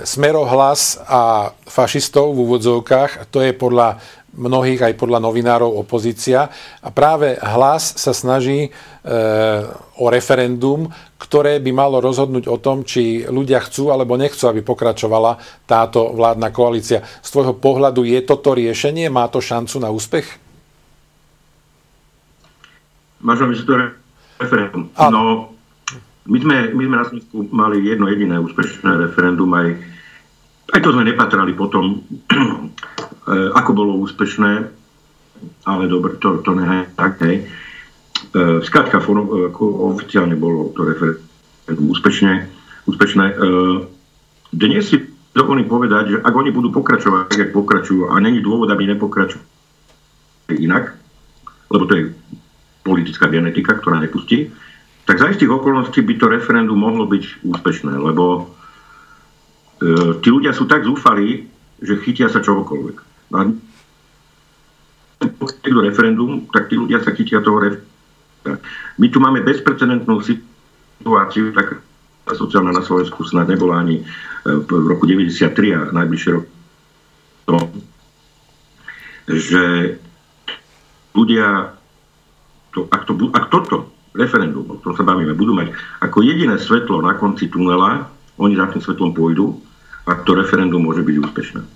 smerohlas 0.07 0.95
a 1.03 1.51
fašistov 1.67 2.31
v 2.31 2.47
úvodzovkách. 2.47 3.27
To 3.35 3.43
je 3.43 3.51
podľa 3.51 3.99
mnohých 4.37 4.81
aj 4.85 4.93
podľa 4.95 5.19
novinárov 5.19 5.81
opozícia. 5.81 6.47
A 6.79 6.89
práve 6.93 7.35
hlas 7.41 7.97
sa 7.97 8.13
snaží 8.13 8.69
e, 8.69 8.71
o 9.97 10.05
referendum, 10.13 10.93
ktoré 11.17 11.57
by 11.57 11.71
malo 11.73 11.97
rozhodnúť 11.97 12.45
o 12.45 12.61
tom, 12.61 12.85
či 12.85 13.25
ľudia 13.25 13.65
chcú 13.65 13.89
alebo 13.89 14.13
nechcú, 14.13 14.45
aby 14.45 14.61
pokračovala 14.61 15.41
táto 15.65 16.13
vládna 16.13 16.53
koalícia. 16.53 17.01
Z 17.25 17.29
tvojho 17.33 17.57
pohľadu 17.57 18.05
je 18.05 18.21
toto 18.21 18.53
riešenie? 18.53 19.09
Má 19.09 19.25
to 19.27 19.41
šancu 19.41 19.81
na 19.81 19.89
úspech? 19.89 20.29
Máš 23.17 23.41
to 23.65 23.73
referendum. 24.37 24.93
No, 24.93 25.56
my 26.27 26.37
sme, 26.43 26.55
my 26.75 26.83
sme 26.83 26.97
na 26.99 27.05
Slovensku 27.07 27.35
mali 27.55 27.87
jedno 27.87 28.11
jediné 28.11 28.35
úspešné 28.39 29.07
referendum, 29.07 29.47
aj, 29.55 29.79
aj 30.75 30.79
to 30.83 30.89
sme 30.91 31.07
nepatrali 31.07 31.55
potom, 31.55 32.03
eh, 33.31 33.49
ako 33.55 33.71
bolo 33.71 33.95
úspešné, 34.03 34.51
ale 35.63 35.83
dobre, 35.87 36.19
to, 36.19 36.43
to 36.43 36.51
nehaj 36.51 36.91
tak, 36.99 37.23
hej. 37.23 37.47
Eh, 38.35 38.59
skrátka, 38.67 38.99
ako 38.99 39.63
oficiálne 39.95 40.35
bolo 40.35 40.75
to 40.75 40.83
referendum 40.83 41.87
úspešne, 41.95 42.51
úspešné. 42.87 43.25
Eh, 43.31 43.77
dnes 44.51 44.83
si 44.83 44.99
dovolím 45.31 45.71
povedať, 45.71 46.03
že 46.11 46.17
ak 46.19 46.33
oni 46.33 46.51
budú 46.51 46.75
pokračovať 46.75 47.31
tak, 47.31 47.39
jak 47.39 47.51
pokračujú, 47.55 48.11
a 48.11 48.19
není 48.19 48.43
dôvod, 48.43 48.67
aby 48.67 48.89
nepokračovali 48.91 50.59
inak, 50.59 50.91
lebo 51.71 51.83
to 51.87 51.93
je 51.95 52.03
politická 52.83 53.27
genetika, 53.27 53.75
ktorá 53.75 53.99
nepustí, 53.99 54.51
tak 55.07 55.15
za 55.15 55.31
istých 55.31 55.47
okolností 55.47 56.03
by 56.03 56.13
to 56.19 56.27
referendum 56.27 56.75
mohlo 56.75 57.07
byť 57.07 57.47
úspešné, 57.47 57.95
lebo 57.95 58.51
e, 59.79 60.19
tí 60.19 60.27
ľudia 60.27 60.51
sú 60.51 60.67
tak 60.67 60.83
zúfali, 60.83 61.47
že 61.79 62.03
chytia 62.03 62.27
sa 62.27 62.43
čohokoľvek. 62.43 62.97
A 63.31 63.47
do 65.67 65.81
referendum, 65.83 66.45
tak 66.51 66.67
tí 66.67 66.75
ľudia 66.75 66.99
sa 66.99 67.15
chytia 67.15 67.39
toho 67.39 67.57
referendum. 67.63 67.95
My 68.99 69.07
tu 69.07 69.23
máme 69.23 69.43
bezprecedentnú 69.43 70.19
situáciu, 70.23 71.55
tak 71.55 71.79
sociálna 72.27 72.75
na 72.75 72.83
Slovensku 72.83 73.23
snad 73.23 73.47
nebola 73.47 73.79
ani 73.79 74.03
e, 74.03 74.05
v 74.43 74.69
roku 74.91 75.07
93 75.07 75.47
a 75.71 75.81
najbližšie 75.95 76.31
rok 76.35 76.45
to, 77.47 77.57
že 79.31 79.63
ľudia, 81.15 81.79
to, 82.75 82.91
ak, 82.91 83.01
to, 83.07 83.13
ak 83.31 83.45
toto 83.47 83.96
referendum, 84.17 84.65
o 84.65 84.75
ktorom 84.81 84.97
sa 84.97 85.05
bavíme, 85.05 85.37
budú 85.37 85.53
mať 85.53 85.71
ako 86.01 86.25
jediné 86.25 86.57
svetlo 86.57 86.99
na 86.99 87.13
konci 87.15 87.47
tunela, 87.47 88.09
oni 88.41 88.57
za 88.57 88.69
tým 88.69 88.81
svetlom 88.81 89.13
pôjdu 89.13 89.57
a 90.09 90.17
to 90.25 90.33
referendum 90.33 90.81
môže 90.81 91.05
byť 91.05 91.15
úspešné. 91.21 91.61
E, 91.61 91.67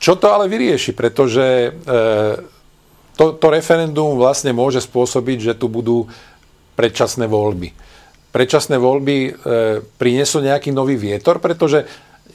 čo 0.00 0.12
to 0.16 0.26
ale 0.32 0.48
vyrieši? 0.48 0.96
Pretože 0.96 1.44
e, 1.44 1.70
to, 3.18 3.24
to 3.36 3.46
referendum 3.50 4.16
vlastne 4.16 4.54
môže 4.56 4.80
spôsobiť, 4.84 5.38
že 5.52 5.58
tu 5.58 5.66
budú 5.68 6.08
predčasné 6.78 7.26
voľby. 7.26 7.74
Predčasné 8.30 8.78
voľby 8.78 9.16
e, 9.26 9.30
prinesú 9.98 10.38
nejaký 10.38 10.70
nový 10.70 10.94
vietor, 10.94 11.42
pretože 11.42 11.84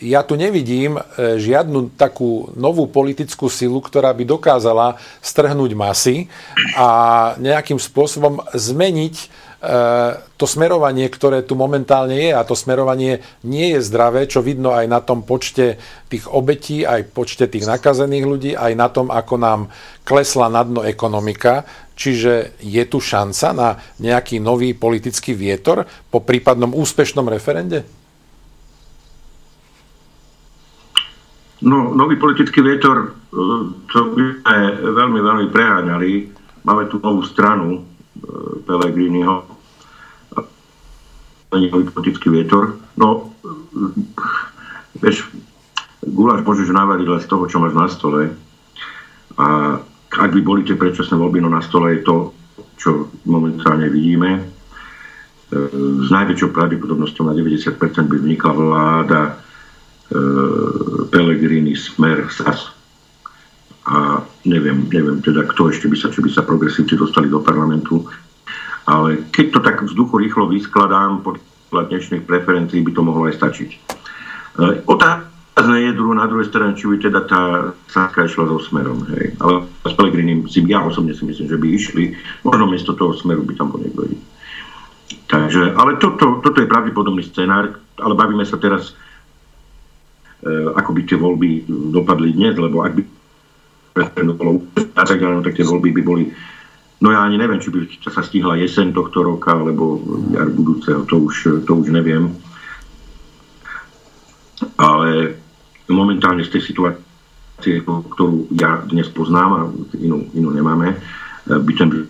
ja 0.04 0.22
tu 0.28 0.36
nevidím 0.36 1.00
e, 1.00 1.40
žiadnu 1.40 1.96
takú 1.96 2.52
novú 2.60 2.92
politickú 2.92 3.48
silu, 3.48 3.80
ktorá 3.80 4.12
by 4.12 4.28
dokázala 4.28 5.00
strhnúť 5.24 5.72
masy 5.74 6.28
a 6.76 7.32
nejakým 7.40 7.80
spôsobom 7.80 8.44
zmeniť 8.52 9.16
e, 9.16 9.26
to 10.36 10.46
smerovanie, 10.46 11.08
ktoré 11.08 11.48
tu 11.48 11.56
momentálne 11.56 12.20
je 12.20 12.36
a 12.36 12.44
to 12.44 12.52
smerovanie 12.52 13.24
nie 13.48 13.74
je 13.74 13.80
zdravé, 13.80 14.28
čo 14.28 14.44
vidno 14.44 14.76
aj 14.76 14.86
na 14.92 15.00
tom 15.00 15.24
počte 15.24 15.80
tých 16.12 16.28
obetí, 16.28 16.84
aj 16.84 17.08
počte 17.16 17.48
tých 17.48 17.64
nakazených 17.64 18.26
ľudí, 18.28 18.52
aj 18.60 18.74
na 18.76 18.92
tom, 18.92 19.08
ako 19.08 19.40
nám 19.40 19.62
klesla 20.04 20.52
na 20.52 20.68
dno 20.68 20.84
ekonomika. 20.84 21.64
Čiže 21.94 22.60
je 22.60 22.84
tu 22.90 22.98
šanca 22.98 23.48
na 23.56 23.70
nejaký 24.02 24.42
nový 24.42 24.76
politický 24.76 25.38
vietor 25.38 25.88
po 26.12 26.20
prípadnom 26.26 26.74
úspešnom 26.76 27.30
referende? 27.30 28.03
No, 31.64 31.96
nový 31.96 32.20
politický 32.20 32.60
vietor, 32.60 33.08
e, 33.08 33.40
to 33.88 34.00
by 34.12 34.24
sme 34.44 34.58
veľmi, 34.92 35.20
veľmi 35.24 35.48
preháňali. 35.48 36.12
Máme 36.68 36.92
tu 36.92 37.00
novú 37.00 37.24
stranu 37.24 37.80
e, 37.80 37.82
Pelegriniho. 38.68 39.48
Nový 41.56 41.88
politický 41.88 42.28
vietor. 42.36 42.76
No, 43.00 43.32
e, 43.40 43.56
vieš, 45.00 45.32
guláš 46.04 46.44
môžeš 46.44 46.68
navariť 46.76 47.08
len 47.08 47.22
z 47.24 47.32
toho, 47.32 47.48
čo 47.48 47.64
máš 47.64 47.74
na 47.80 47.88
stole. 47.88 48.36
A 49.40 49.80
ak 50.14 50.30
by 50.36 50.42
boli 50.44 50.68
tie 50.68 50.76
predčasné 50.76 51.16
voľby, 51.16 51.40
no 51.40 51.48
na 51.48 51.64
stole 51.64 51.96
je 51.96 52.04
to, 52.04 52.36
čo 52.76 53.08
momentálne 53.24 53.88
vidíme. 53.88 54.52
S 55.54 56.10
najväčšou 56.12 56.52
pravdepodobnosťou 56.52 57.30
na 57.30 57.34
90% 57.38 57.78
by 58.10 58.18
vznikla 58.20 58.52
vláda 58.52 59.22
E, 59.32 59.53
Pelegrini, 61.10 61.74
Smer, 61.74 62.30
SAS. 62.30 62.74
A 63.84 64.24
neviem, 64.48 64.88
neviem 64.88 65.20
teda, 65.20 65.44
kto 65.44 65.68
ešte 65.68 65.92
by 65.92 65.98
sa, 66.00 66.08
či 66.08 66.24
by 66.24 66.30
sa 66.32 66.48
progresívci 66.48 66.96
dostali 66.96 67.28
do 67.28 67.44
parlamentu. 67.44 68.08
Ale 68.88 69.28
keď 69.32 69.46
to 69.52 69.60
tak 69.60 69.78
vzduchu 69.84 70.24
rýchlo 70.24 70.48
vyskladám 70.48 71.24
podľa 71.24 71.84
dnešných 71.92 72.24
preferencií, 72.24 72.80
by 72.84 72.92
to 72.96 73.02
mohlo 73.04 73.28
aj 73.28 73.36
stačiť. 73.40 73.70
E, 73.74 73.78
otázne 74.88 75.78
je 75.84 75.92
druhú, 75.96 76.16
na 76.16 76.28
druhej 76.28 76.48
strane, 76.48 76.76
či 76.80 76.88
by 76.88 76.96
teda 77.00 77.22
tá 77.28 77.42
Saska 77.92 78.28
išla 78.28 78.48
so 78.48 78.60
smerom. 78.60 79.04
Hej. 79.16 79.36
Ale 79.40 79.68
s 79.88 79.94
Pelegrinim 79.96 80.48
si 80.48 80.64
ja 80.68 80.84
osobne 80.84 81.12
si 81.16 81.28
myslím, 81.28 81.48
že 81.48 81.60
by 81.60 81.68
išli. 81.68 82.04
Možno 82.48 82.72
miesto 82.72 82.96
toho 82.96 83.16
smeru 83.16 83.44
by 83.44 83.56
tam 83.56 83.72
bol 83.72 83.84
niekto 83.84 84.08
Takže, 85.28 85.74
ale 85.74 85.98
toto, 85.98 86.46
toto 86.46 86.62
je 86.62 86.70
pravdepodobný 86.70 87.26
scenár, 87.26 87.82
ale 87.98 88.14
bavíme 88.14 88.46
sa 88.46 88.62
teraz 88.62 88.94
ako 90.76 90.90
by 90.92 91.02
tie 91.08 91.16
voľby 91.16 91.50
dopadli 91.68 92.36
dnes, 92.36 92.56
lebo 92.60 92.84
ak 92.84 93.00
by 93.00 93.04
bolo 94.36 94.66
tak 94.92 95.22
tak 95.22 95.54
tie 95.56 95.64
voľby 95.64 95.90
by 95.96 96.02
boli 96.04 96.26
No 97.04 97.12
ja 97.12 97.20
ani 97.20 97.36
neviem, 97.36 97.60
či 97.60 97.68
by 97.68 97.84
sa 98.08 98.24
stihla 98.24 98.56
jeseň 98.56 98.96
tohto 98.96 99.28
roka, 99.28 99.52
alebo 99.52 100.00
jar 100.32 100.48
budúceho, 100.48 101.04
to 101.04 101.28
už, 101.28 101.68
to 101.68 101.72
už 101.76 101.92
neviem. 101.92 102.32
Ale 104.80 105.36
momentálne 105.92 106.48
z 106.48 106.56
tej 106.56 106.64
situácie, 106.72 107.84
ktorú 107.84 108.48
ja 108.56 108.88
dnes 108.88 109.12
poznám 109.12 109.50
a 109.52 109.62
inú, 110.00 110.32
inú 110.32 110.56
nemáme, 110.56 110.96
eh, 110.96 111.60
by 111.60 111.72
ten... 111.76 112.08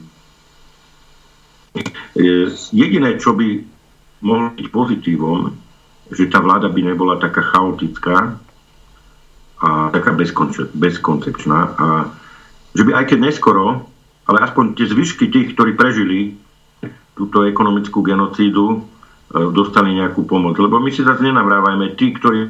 Eh, 1.74 2.54
jediné, 2.70 3.18
čo 3.18 3.34
by 3.34 3.66
mohlo 4.22 4.54
byť 4.54 4.68
pozitívom, 4.70 5.58
že 6.12 6.28
tá 6.28 6.44
vláda 6.44 6.68
by 6.68 6.82
nebola 6.84 7.22
taká 7.22 7.42
chaotická 7.54 8.36
a 9.64 9.70
taká 9.96 10.12
bezkoncepčná 10.76 11.60
a 11.80 11.88
že 12.74 12.84
by 12.84 12.92
aj 13.00 13.06
keď 13.14 13.20
neskoro, 13.32 13.88
ale 14.28 14.38
aspoň 14.44 14.76
tie 14.76 14.90
zvyšky 14.90 15.30
tých, 15.30 15.56
ktorí 15.56 15.78
prežili 15.78 16.36
túto 17.14 17.46
ekonomickú 17.46 18.02
genocídu, 18.02 18.66
e, 18.74 18.78
dostali 19.54 19.94
nejakú 19.94 20.26
pomoc. 20.26 20.58
Lebo 20.58 20.82
my 20.82 20.90
si 20.90 21.06
zase 21.06 21.22
nenavrávajme, 21.22 21.94
tí, 21.96 22.12
ktorí 22.12 22.50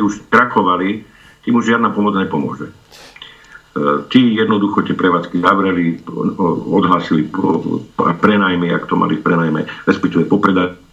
už 0.00 0.32
krachovali, 0.32 1.04
tým 1.44 1.54
už 1.60 1.76
žiadna 1.76 1.92
pomoc 1.92 2.16
nepomôže. 2.16 2.72
E, 2.72 2.74
tí 4.08 4.34
jednoducho 4.40 4.82
tie 4.88 4.96
prevádzky 4.96 5.44
zavreli, 5.44 6.00
odhlasili 6.72 7.28
prenajmy, 8.18 8.72
ak 8.72 8.88
to 8.88 8.96
mali 8.96 9.20
prenajme, 9.20 9.68
respektíve 9.84 10.24
popredali 10.24 10.87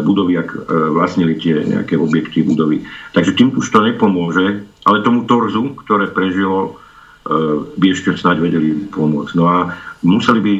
budovy, 0.00 0.40
ak 0.40 0.48
e, 0.56 0.58
vlastnili 0.96 1.36
tie 1.36 1.60
nejaké 1.60 2.00
objekty 2.00 2.40
budovy. 2.40 2.84
Takže 3.12 3.36
tým 3.36 3.52
už 3.52 3.68
to 3.68 3.84
nepomôže, 3.84 4.64
ale 4.88 5.04
tomu 5.04 5.28
torzu, 5.28 5.76
ktoré 5.84 6.08
prežilo, 6.08 6.80
e, 7.28 7.32
by 7.76 7.86
ešte 7.92 8.16
snáď 8.16 8.48
vedeli 8.48 8.88
pomôcť. 8.88 9.32
No 9.36 9.44
a 9.48 9.56
museli 10.00 10.40
by 10.40 10.54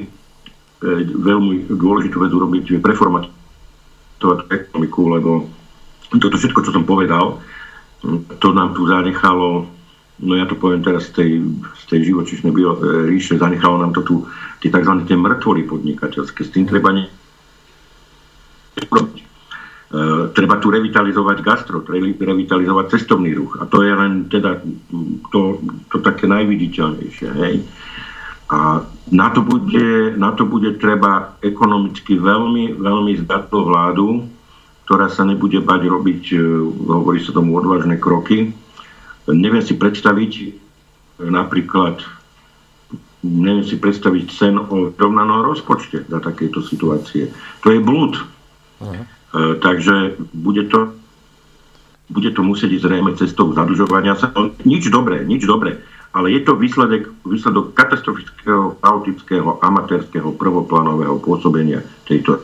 veľmi 1.21 1.69
dôležitú 1.69 2.17
vec 2.25 2.33
urobiť, 2.33 2.81
preformatovať 2.81 4.49
ekonomiku, 4.49 5.01
lebo 5.13 5.31
toto 6.09 6.41
všetko, 6.41 6.65
čo 6.65 6.73
som 6.73 6.89
povedal, 6.89 7.37
to 8.41 8.49
nám 8.57 8.73
tu 8.73 8.89
zanechalo, 8.89 9.69
no 10.25 10.33
ja 10.33 10.49
to 10.49 10.57
poviem 10.57 10.81
teraz 10.81 11.13
z 11.13 11.21
tej, 11.21 11.31
z 11.77 11.85
tej 11.85 12.01
živočišnej 12.09 12.53
ríše, 13.13 13.37
zanechalo 13.37 13.77
nám 13.77 13.93
to 13.93 14.01
tu 14.01 14.15
tie 14.65 14.73
tzv. 14.73 15.05
tie 15.05 15.17
mŕtvoly 15.21 15.69
podnikateľské. 15.69 16.49
S 16.49 16.53
tým 16.53 16.65
treba 16.65 16.97
ne, 16.97 17.13
urobiť. 18.89 19.19
Uh, 19.91 20.31
treba 20.31 20.63
tu 20.63 20.71
revitalizovať 20.71 21.43
gastro, 21.43 21.83
revitalizovať 21.83 22.87
cestovný 22.95 23.35
ruch. 23.35 23.59
A 23.59 23.67
to 23.67 23.83
je 23.83 23.91
len 23.91 24.31
teda 24.31 24.63
to, 25.35 25.59
to 25.91 25.99
také 25.99 26.31
najviditeľnejšie. 26.31 27.29
Hej. 27.43 27.55
A 28.55 28.87
na 29.11 29.29
to, 29.35 29.43
bude, 29.43 30.15
na 30.15 30.31
to 30.31 30.47
bude 30.47 30.79
treba 30.79 31.35
ekonomicky 31.43 32.15
veľmi, 32.15 32.79
veľmi 32.79 33.13
zdatnú 33.27 33.59
vládu, 33.67 34.07
ktorá 34.87 35.11
sa 35.11 35.27
nebude 35.27 35.59
bať 35.59 35.83
robiť, 35.91 36.23
uh, 36.39 36.41
hovorí 37.03 37.19
sa 37.19 37.35
tomu, 37.35 37.59
odvážne 37.59 37.99
kroky, 37.99 38.55
Neviem 39.29 39.63
si 39.63 39.77
predstaviť 39.77 40.33
napríklad 41.21 42.01
neviem 43.21 43.61
si 43.61 43.77
predstaviť 43.77 44.25
cen 44.33 44.57
o 44.57 44.89
rovnanom 44.97 45.45
rozpočte 45.45 46.09
za 46.09 46.19
takéto 46.25 46.65
situácie. 46.65 47.29
To 47.61 47.69
je 47.69 47.81
blúd. 47.85 48.17
Uh-huh. 48.81 49.05
Takže 49.63 50.19
bude 50.35 50.67
to, 50.67 50.97
bude 52.11 52.31
to 52.35 52.43
musieť 52.43 52.81
ísť 52.81 52.85
zrejme 52.91 53.11
cestou 53.15 53.55
zadlžovania 53.55 54.19
sa. 54.19 54.35
No, 54.35 54.51
nič 54.67 54.91
dobré, 54.91 55.23
nič 55.23 55.47
dobré. 55.47 55.79
Ale 56.11 56.35
je 56.35 56.43
to 56.43 56.59
výsledek, 56.59 57.07
výsledok 57.23 57.71
katastrofického, 57.79 58.75
chaotického, 58.83 59.63
amatérskeho, 59.63 60.35
prvoplánového 60.35 61.23
pôsobenia 61.23 61.87
tejto 62.03 62.43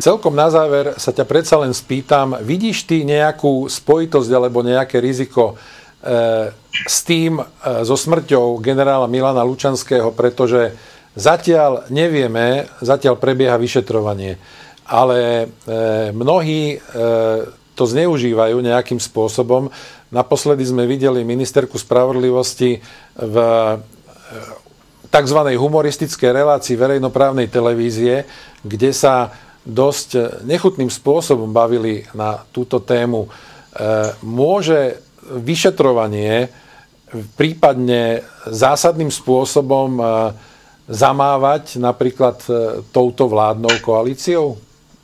Celkom 0.00 0.32
na 0.32 0.48
záver 0.48 0.96
sa 0.96 1.12
ťa 1.12 1.28
predsa 1.28 1.60
len 1.60 1.76
spýtam, 1.76 2.40
vidíš 2.40 2.88
ty 2.88 3.04
nejakú 3.04 3.68
spojitosť 3.68 4.30
alebo 4.32 4.64
nejaké 4.64 5.04
riziko 5.04 5.52
e, 5.52 6.48
s 6.72 7.04
tým, 7.04 7.36
e, 7.36 7.44
so 7.84 7.92
smrťou 7.92 8.56
generála 8.64 9.04
Milana 9.04 9.44
Lučanského, 9.44 10.16
pretože 10.16 10.72
zatiaľ 11.12 11.84
nevieme, 11.92 12.72
zatiaľ 12.80 13.20
prebieha 13.20 13.60
vyšetrovanie, 13.60 14.40
ale 14.84 15.18
e, 15.20 15.46
mnohí 16.12 16.76
e, 16.76 16.78
to 17.74 17.84
zneužívajú 17.84 18.60
nejakým 18.60 19.00
spôsobom. 19.02 19.72
Naposledy 20.14 20.62
sme 20.62 20.86
videli 20.86 21.26
ministerku 21.26 21.74
spravodlivosti 21.74 22.78
v 23.18 23.36
tzv. 25.14 25.38
humoristickej 25.54 26.30
relácii 26.34 26.74
verejnoprávnej 26.74 27.46
televízie, 27.46 28.26
kde 28.66 28.90
sa 28.90 29.30
dosť 29.64 30.42
nechutným 30.44 30.90
spôsobom 30.92 31.48
bavili 31.54 32.04
na 32.12 32.42
túto 32.52 32.82
tému. 32.82 33.26
E, 33.26 33.28
môže 34.20 35.00
vyšetrovanie 35.24 36.52
prípadne 37.38 38.26
zásadným 38.50 39.08
spôsobom 39.08 39.96
e, 39.96 40.04
zamávať 40.90 41.80
napríklad 41.80 42.38
e, 42.44 42.52
touto 42.92 43.30
vládnou 43.30 43.72
koalíciou? 43.80 44.58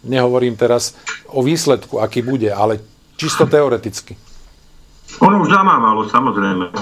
Nehovorím 0.05 0.57
teraz 0.57 0.97
o 1.29 1.45
výsledku, 1.45 2.01
aký 2.01 2.25
bude, 2.25 2.49
ale 2.49 2.81
čisto 3.21 3.45
teoreticky. 3.45 4.17
Ono 5.21 5.45
už 5.45 5.53
zamávalo, 5.53 6.09
samozrejme. 6.09 6.73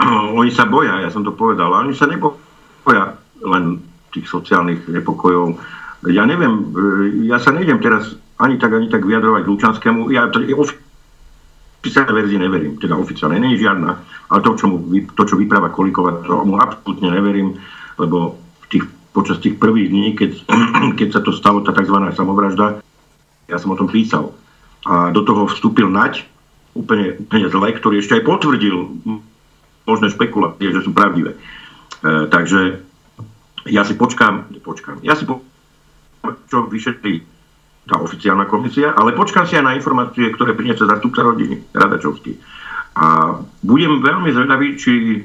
oni 0.40 0.50
sa 0.54 0.64
boja, 0.64 1.04
ja 1.04 1.10
som 1.12 1.20
to 1.20 1.36
povedal, 1.36 1.68
ale 1.68 1.92
oni 1.92 1.96
sa 1.96 2.08
neboja 2.08 3.20
len 3.44 3.84
tých 4.14 4.30
sociálnych 4.30 4.88
nepokojov. 4.88 5.60
Ja 6.08 6.24
neviem, 6.24 6.72
e, 6.72 7.28
ja 7.28 7.36
sa 7.36 7.52
nejdem 7.52 7.82
teraz 7.82 8.16
ani 8.40 8.56
tak, 8.56 8.72
ani 8.72 8.88
tak 8.88 9.04
vyjadrovať 9.04 9.42
Lučanskému. 9.44 10.08
Ja 10.14 10.30
oficiálnej 11.84 12.16
verzii 12.16 12.40
neverím, 12.40 12.80
teda 12.80 12.96
oficiálne 12.96 13.36
nie 13.36 13.60
je 13.60 13.68
žiadna, 13.68 13.92
ale 14.32 14.40
to, 14.40 14.56
čo, 14.56 14.72
mu, 14.72 14.80
to, 15.12 15.22
čo 15.28 15.36
vypráva 15.36 15.68
Kolíková, 15.68 16.24
to 16.24 16.40
mu 16.48 16.56
absolútne 16.56 17.12
neverím, 17.12 17.60
lebo 18.00 18.40
počas 19.14 19.38
tých 19.38 19.56
prvých 19.56 19.88
dní, 19.94 20.06
keď, 20.18 20.30
keď 20.98 21.08
sa 21.14 21.20
to 21.22 21.30
stalo, 21.30 21.62
tá 21.62 21.70
tzv. 21.70 21.94
samovražda, 22.12 22.82
ja 23.46 23.56
som 23.62 23.70
o 23.70 23.78
tom 23.78 23.86
písal. 23.86 24.34
A 24.84 25.14
do 25.14 25.22
toho 25.22 25.46
vstúpil 25.48 25.88
Nať, 25.88 26.26
úplne, 26.74 27.22
úplne 27.22 27.46
zle, 27.48 27.68
ktorý 27.72 28.02
ešte 28.02 28.18
aj 28.18 28.26
potvrdil 28.26 28.76
možné 29.86 30.10
špekulácie, 30.10 30.74
že 30.74 30.82
sú 30.82 30.90
pravdivé. 30.90 31.38
E, 31.38 31.38
takže 32.28 32.82
ja 33.70 33.86
si 33.86 33.94
počkám, 33.96 34.60
počkám, 34.60 35.00
ja 35.06 35.14
si 35.16 35.24
počkám, 35.24 36.34
čo 36.50 36.68
vyšetrí 36.68 37.24
tá 37.84 38.00
oficiálna 38.00 38.48
komisia, 38.48 38.96
ale 38.96 39.12
počkám 39.12 39.44
si 39.44 39.60
aj 39.60 39.64
na 39.64 39.76
informácie, 39.76 40.32
ktoré 40.32 40.56
priniesie 40.56 40.88
zastupca 40.88 41.20
rodiny, 41.20 41.68
Radačovský. 41.72 42.32
A 42.96 43.36
budem 43.60 44.00
veľmi 44.00 44.32
zvedavý, 44.32 44.80
či, 44.80 45.20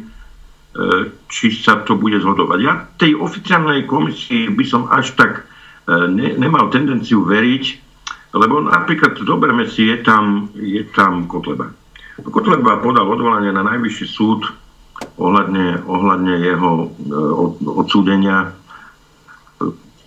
či 1.29 1.49
sa 1.49 1.81
to 1.81 1.97
bude 1.97 2.17
zhodovať. 2.21 2.59
Ja 2.61 2.85
tej 2.97 3.17
oficiálnej 3.17 3.89
komisii 3.89 4.53
by 4.53 4.65
som 4.65 4.85
až 4.85 5.17
tak 5.17 5.41
e, 5.89 6.05
ne, 6.09 6.37
nemal 6.37 6.69
tendenciu 6.69 7.25
veriť, 7.25 7.63
lebo 8.37 8.61
napríklad 8.61 9.17
zoberme 9.25 9.65
si, 9.65 9.89
je 9.89 9.97
tam, 10.05 10.53
je 10.53 10.85
tam 10.93 11.25
Kotleba. 11.25 11.73
Kotleba 12.21 12.77
podal 12.85 13.09
odvolanie 13.09 13.49
na 13.49 13.65
najvyšší 13.65 14.05
súd 14.05 14.45
ohľadne, 15.17 15.81
ohľadne 15.89 16.33
jeho 16.37 16.71
e, 16.85 16.87
od, 17.17 17.53
odsúdenia. 17.65 18.53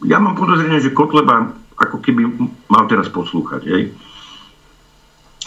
Ja 0.07 0.18
mám 0.22 0.38
podozrenie, 0.38 0.79
že 0.79 0.94
Kotleba 0.94 1.59
ako 1.75 1.98
keby 1.98 2.22
mal 2.70 2.87
teraz 2.87 3.11
poslúchať. 3.11 3.62
Hej. 3.66 3.83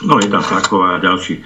No 0.04 0.20
je 0.20 0.28
tam 0.28 0.44
Saková 0.44 1.00
a 1.00 1.04
ďalší. 1.04 1.40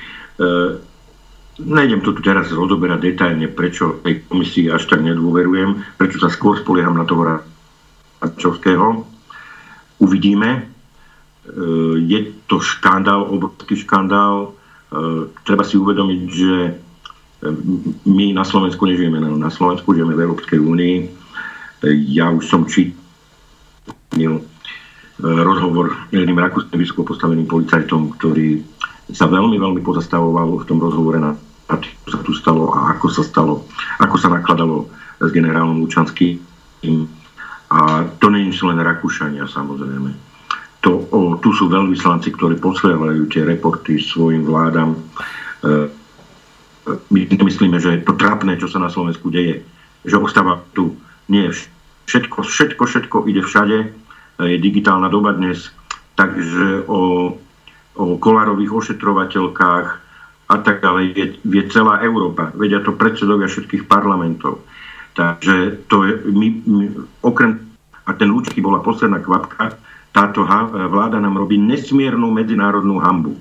Nejdem 1.60 2.00
to 2.00 2.16
tu 2.16 2.24
teraz 2.24 2.48
rozoberať 2.56 3.04
detailne, 3.04 3.52
prečo 3.52 4.00
tej 4.00 4.24
komisii 4.32 4.72
až 4.72 4.88
tak 4.88 5.04
nedôverujem, 5.04 6.00
prečo 6.00 6.16
sa 6.24 6.32
skôr 6.32 6.56
spolieham 6.56 6.96
na 6.96 7.04
toho 7.04 7.44
Račovského. 8.24 9.04
Uvidíme. 10.00 10.50
E, 10.56 10.62
je 12.08 12.20
to 12.48 12.64
škandál, 12.64 13.28
obrovský 13.28 13.76
škandál. 13.76 14.36
E, 14.48 14.50
treba 15.44 15.68
si 15.68 15.76
uvedomiť, 15.76 16.22
že 16.32 16.54
e, 16.64 16.72
my 18.08 18.32
na 18.32 18.48
Slovensku 18.48 18.88
nežijeme 18.88 19.20
na 19.20 19.52
Slovensku, 19.52 19.92
žijeme 19.92 20.16
v 20.16 20.24
Európskej 20.24 20.64
únii. 20.64 20.96
Ja 22.16 22.32
už 22.32 22.48
som 22.48 22.64
čítal 22.68 22.96
rozhovor 25.20 26.08
jedným 26.16 26.40
rakúskym 26.40 26.80
vysoko 26.80 27.04
postaveným 27.04 27.48
policajtom, 27.48 28.16
ktorý 28.16 28.64
sa 29.12 29.28
veľmi, 29.28 29.60
veľmi 29.60 29.82
pozastavoval 29.84 30.64
v 30.64 30.68
tom 30.68 30.80
rozhovore 30.80 31.20
na 31.20 31.36
čo 31.78 32.10
sa 32.10 32.20
tu 32.26 32.34
stalo 32.34 32.74
a 32.74 32.98
ako 32.98 33.08
sa 33.14 33.22
stalo, 33.22 33.70
ako 34.02 34.16
sa 34.18 34.34
nakladalo 34.34 34.90
s 35.22 35.30
generálom 35.30 35.86
Lučanským. 35.86 36.42
A 37.70 38.10
to 38.18 38.28
nie 38.34 38.50
sú 38.50 38.74
len 38.74 38.82
Rakúšania, 38.82 39.46
samozrejme. 39.46 40.10
To, 40.82 41.06
o, 41.12 41.20
tu 41.38 41.54
sú 41.54 41.70
veľvyslanci, 41.70 42.34
ktorí 42.34 42.58
posielajú 42.58 43.30
tie 43.30 43.44
reporty 43.46 44.00
svojim 44.00 44.48
vládam. 44.48 44.96
E, 44.96 45.00
my 46.90 47.22
myslíme, 47.30 47.78
že 47.78 48.00
je 48.00 48.08
to 48.08 48.16
trápne, 48.16 48.58
čo 48.58 48.72
sa 48.72 48.80
na 48.82 48.90
Slovensku 48.90 49.30
deje. 49.30 49.62
Že 50.08 50.24
ostáva 50.24 50.64
tu 50.74 50.96
nie 51.28 51.52
všetko, 52.10 52.42
všetko, 52.42 52.84
všetko 52.90 53.16
ide 53.30 53.44
všade 53.46 53.78
je 54.48 54.58
digitálna 54.58 55.12
doba 55.12 55.36
dnes, 55.36 55.68
takže 56.16 56.88
o, 56.88 57.36
o 58.00 58.06
kolárových 58.16 58.72
ošetrovateľkách 58.72 59.88
a 60.50 60.58
tak 60.66 60.82
ďalej 60.82 61.06
vie, 61.14 61.26
vie 61.46 61.64
celá 61.70 62.02
Európa. 62.02 62.50
Vedia 62.58 62.82
to 62.82 62.98
predsedovia 62.98 63.46
všetkých 63.46 63.86
parlamentov. 63.86 64.66
Takže 65.14 65.86
to 65.86 66.10
je, 66.10 66.14
my, 66.34 66.48
my, 66.66 66.86
okrem, 67.22 67.70
a 68.06 68.12
ten 68.18 68.34
Lučky 68.34 68.58
bola 68.58 68.82
posledná 68.82 69.22
kvapka, 69.22 69.78
táto 70.10 70.42
vláda 70.90 71.22
nám 71.22 71.38
robí 71.38 71.62
nesmiernu 71.62 72.34
medzinárodnú 72.34 72.98
hambu. 72.98 73.38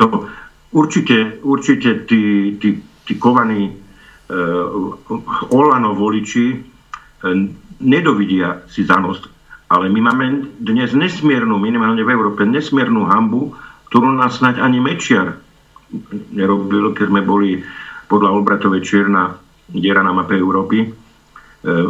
To 0.00 0.32
určite, 0.72 1.44
určite 1.44 2.08
tí, 2.08 2.56
tí, 2.56 2.80
tí 2.80 3.12
kovaní 3.20 3.68
uh, 3.68 5.52
Olano 5.52 5.92
voliči 5.92 6.56
uh, 6.56 7.36
nedovidia 7.84 8.64
si 8.64 8.80
zanosť 8.88 9.34
ale 9.74 9.90
my 9.90 10.00
máme 10.00 10.26
dnes 10.60 10.92
nesmiernu, 10.94 11.56
minimálne 11.58 12.04
v 12.04 12.12
Európe, 12.12 12.46
nesmiernu 12.46 13.08
hambu, 13.08 13.56
ktorú 13.90 14.12
nás 14.14 14.38
snať 14.38 14.60
ani 14.60 14.78
Mečiar 14.78 15.40
nerobil, 16.34 16.92
keď 16.92 17.06
sme 17.08 17.22
boli 17.24 17.50
podľa 18.06 18.30
Olbratovej 18.36 18.82
čierna 18.84 19.38
diera 19.68 20.04
na 20.04 20.12
mape 20.12 20.36
Európy. 20.36 20.84
E, 20.84 20.88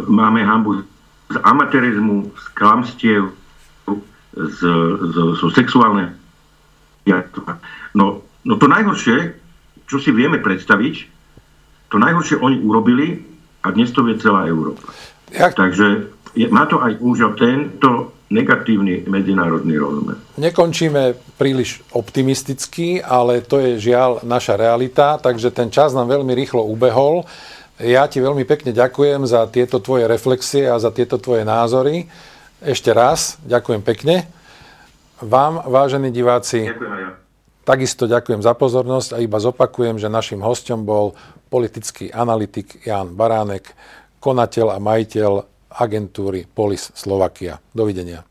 máme 0.07 0.41
hambu 0.41 0.81
z 1.29 1.35
amatérizmu, 1.41 2.31
z 2.33 2.45
klamstiev, 2.55 3.23
z, 4.35 4.59
z, 4.99 5.15
z 5.15 5.41
sexuálne. 5.55 6.15
No, 7.95 8.25
no 8.43 8.53
to 8.57 8.65
najhoršie, 8.65 9.37
čo 9.85 9.97
si 10.01 10.09
vieme 10.11 10.41
predstaviť, 10.41 10.95
to 11.93 11.95
najhoršie 12.01 12.41
oni 12.41 12.59
urobili 12.65 13.21
a 13.61 13.71
dnes 13.71 13.93
to 13.93 14.01
vie 14.03 14.17
celá 14.17 14.49
Európa. 14.49 14.89
Jak? 15.31 15.53
Takže 15.53 15.87
je, 16.35 16.47
má 16.49 16.65
to 16.67 16.81
aj 16.81 16.97
už 16.99 17.37
tento 17.37 18.14
negatívny 18.29 19.05
medzinárodný 19.05 19.77
rozmer. 19.77 20.17
Nekončíme 20.41 21.13
príliš 21.37 21.85
optimisticky, 21.93 22.99
ale 22.99 23.45
to 23.45 23.61
je 23.61 23.91
žiaľ 23.91 24.25
naša 24.25 24.57
realita, 24.57 25.21
takže 25.21 25.53
ten 25.53 25.69
čas 25.69 25.93
nám 25.93 26.09
veľmi 26.09 26.33
rýchlo 26.33 26.65
ubehol. 26.65 27.23
Ja 27.77 28.07
ti 28.07 28.23
veľmi 28.23 28.47
pekne 28.47 28.71
ďakujem 28.71 29.27
za 29.27 29.45
tieto 29.51 29.83
tvoje 29.83 30.07
reflexie 30.07 30.65
a 30.65 30.79
za 30.79 30.89
tieto 30.89 31.21
tvoje 31.21 31.43
názory. 31.43 32.07
Ešte 32.63 32.89
raz 32.95 33.37
ďakujem 33.45 33.83
pekne. 33.83 34.25
Vám, 35.21 35.63
vážení 35.69 36.09
diváci, 36.09 36.71
ďakujem 36.71 37.25
takisto 37.65 38.05
ďakujem 38.05 38.45
za 38.45 38.53
pozornosť 38.53 39.17
a 39.17 39.23
iba 39.25 39.41
zopakujem, 39.41 39.97
že 39.97 40.07
našim 40.07 40.39
hostom 40.39 40.85
bol 40.85 41.17
politický 41.49 42.13
analytik 42.13 42.85
Jan 42.85 43.17
Baránek, 43.17 43.73
konateľ 44.21 44.77
a 44.77 44.79
majiteľ 44.79 45.31
agentúry 45.75 46.47
Polis 46.47 46.91
Slovakia. 46.95 47.59
Dovidenia. 47.75 48.23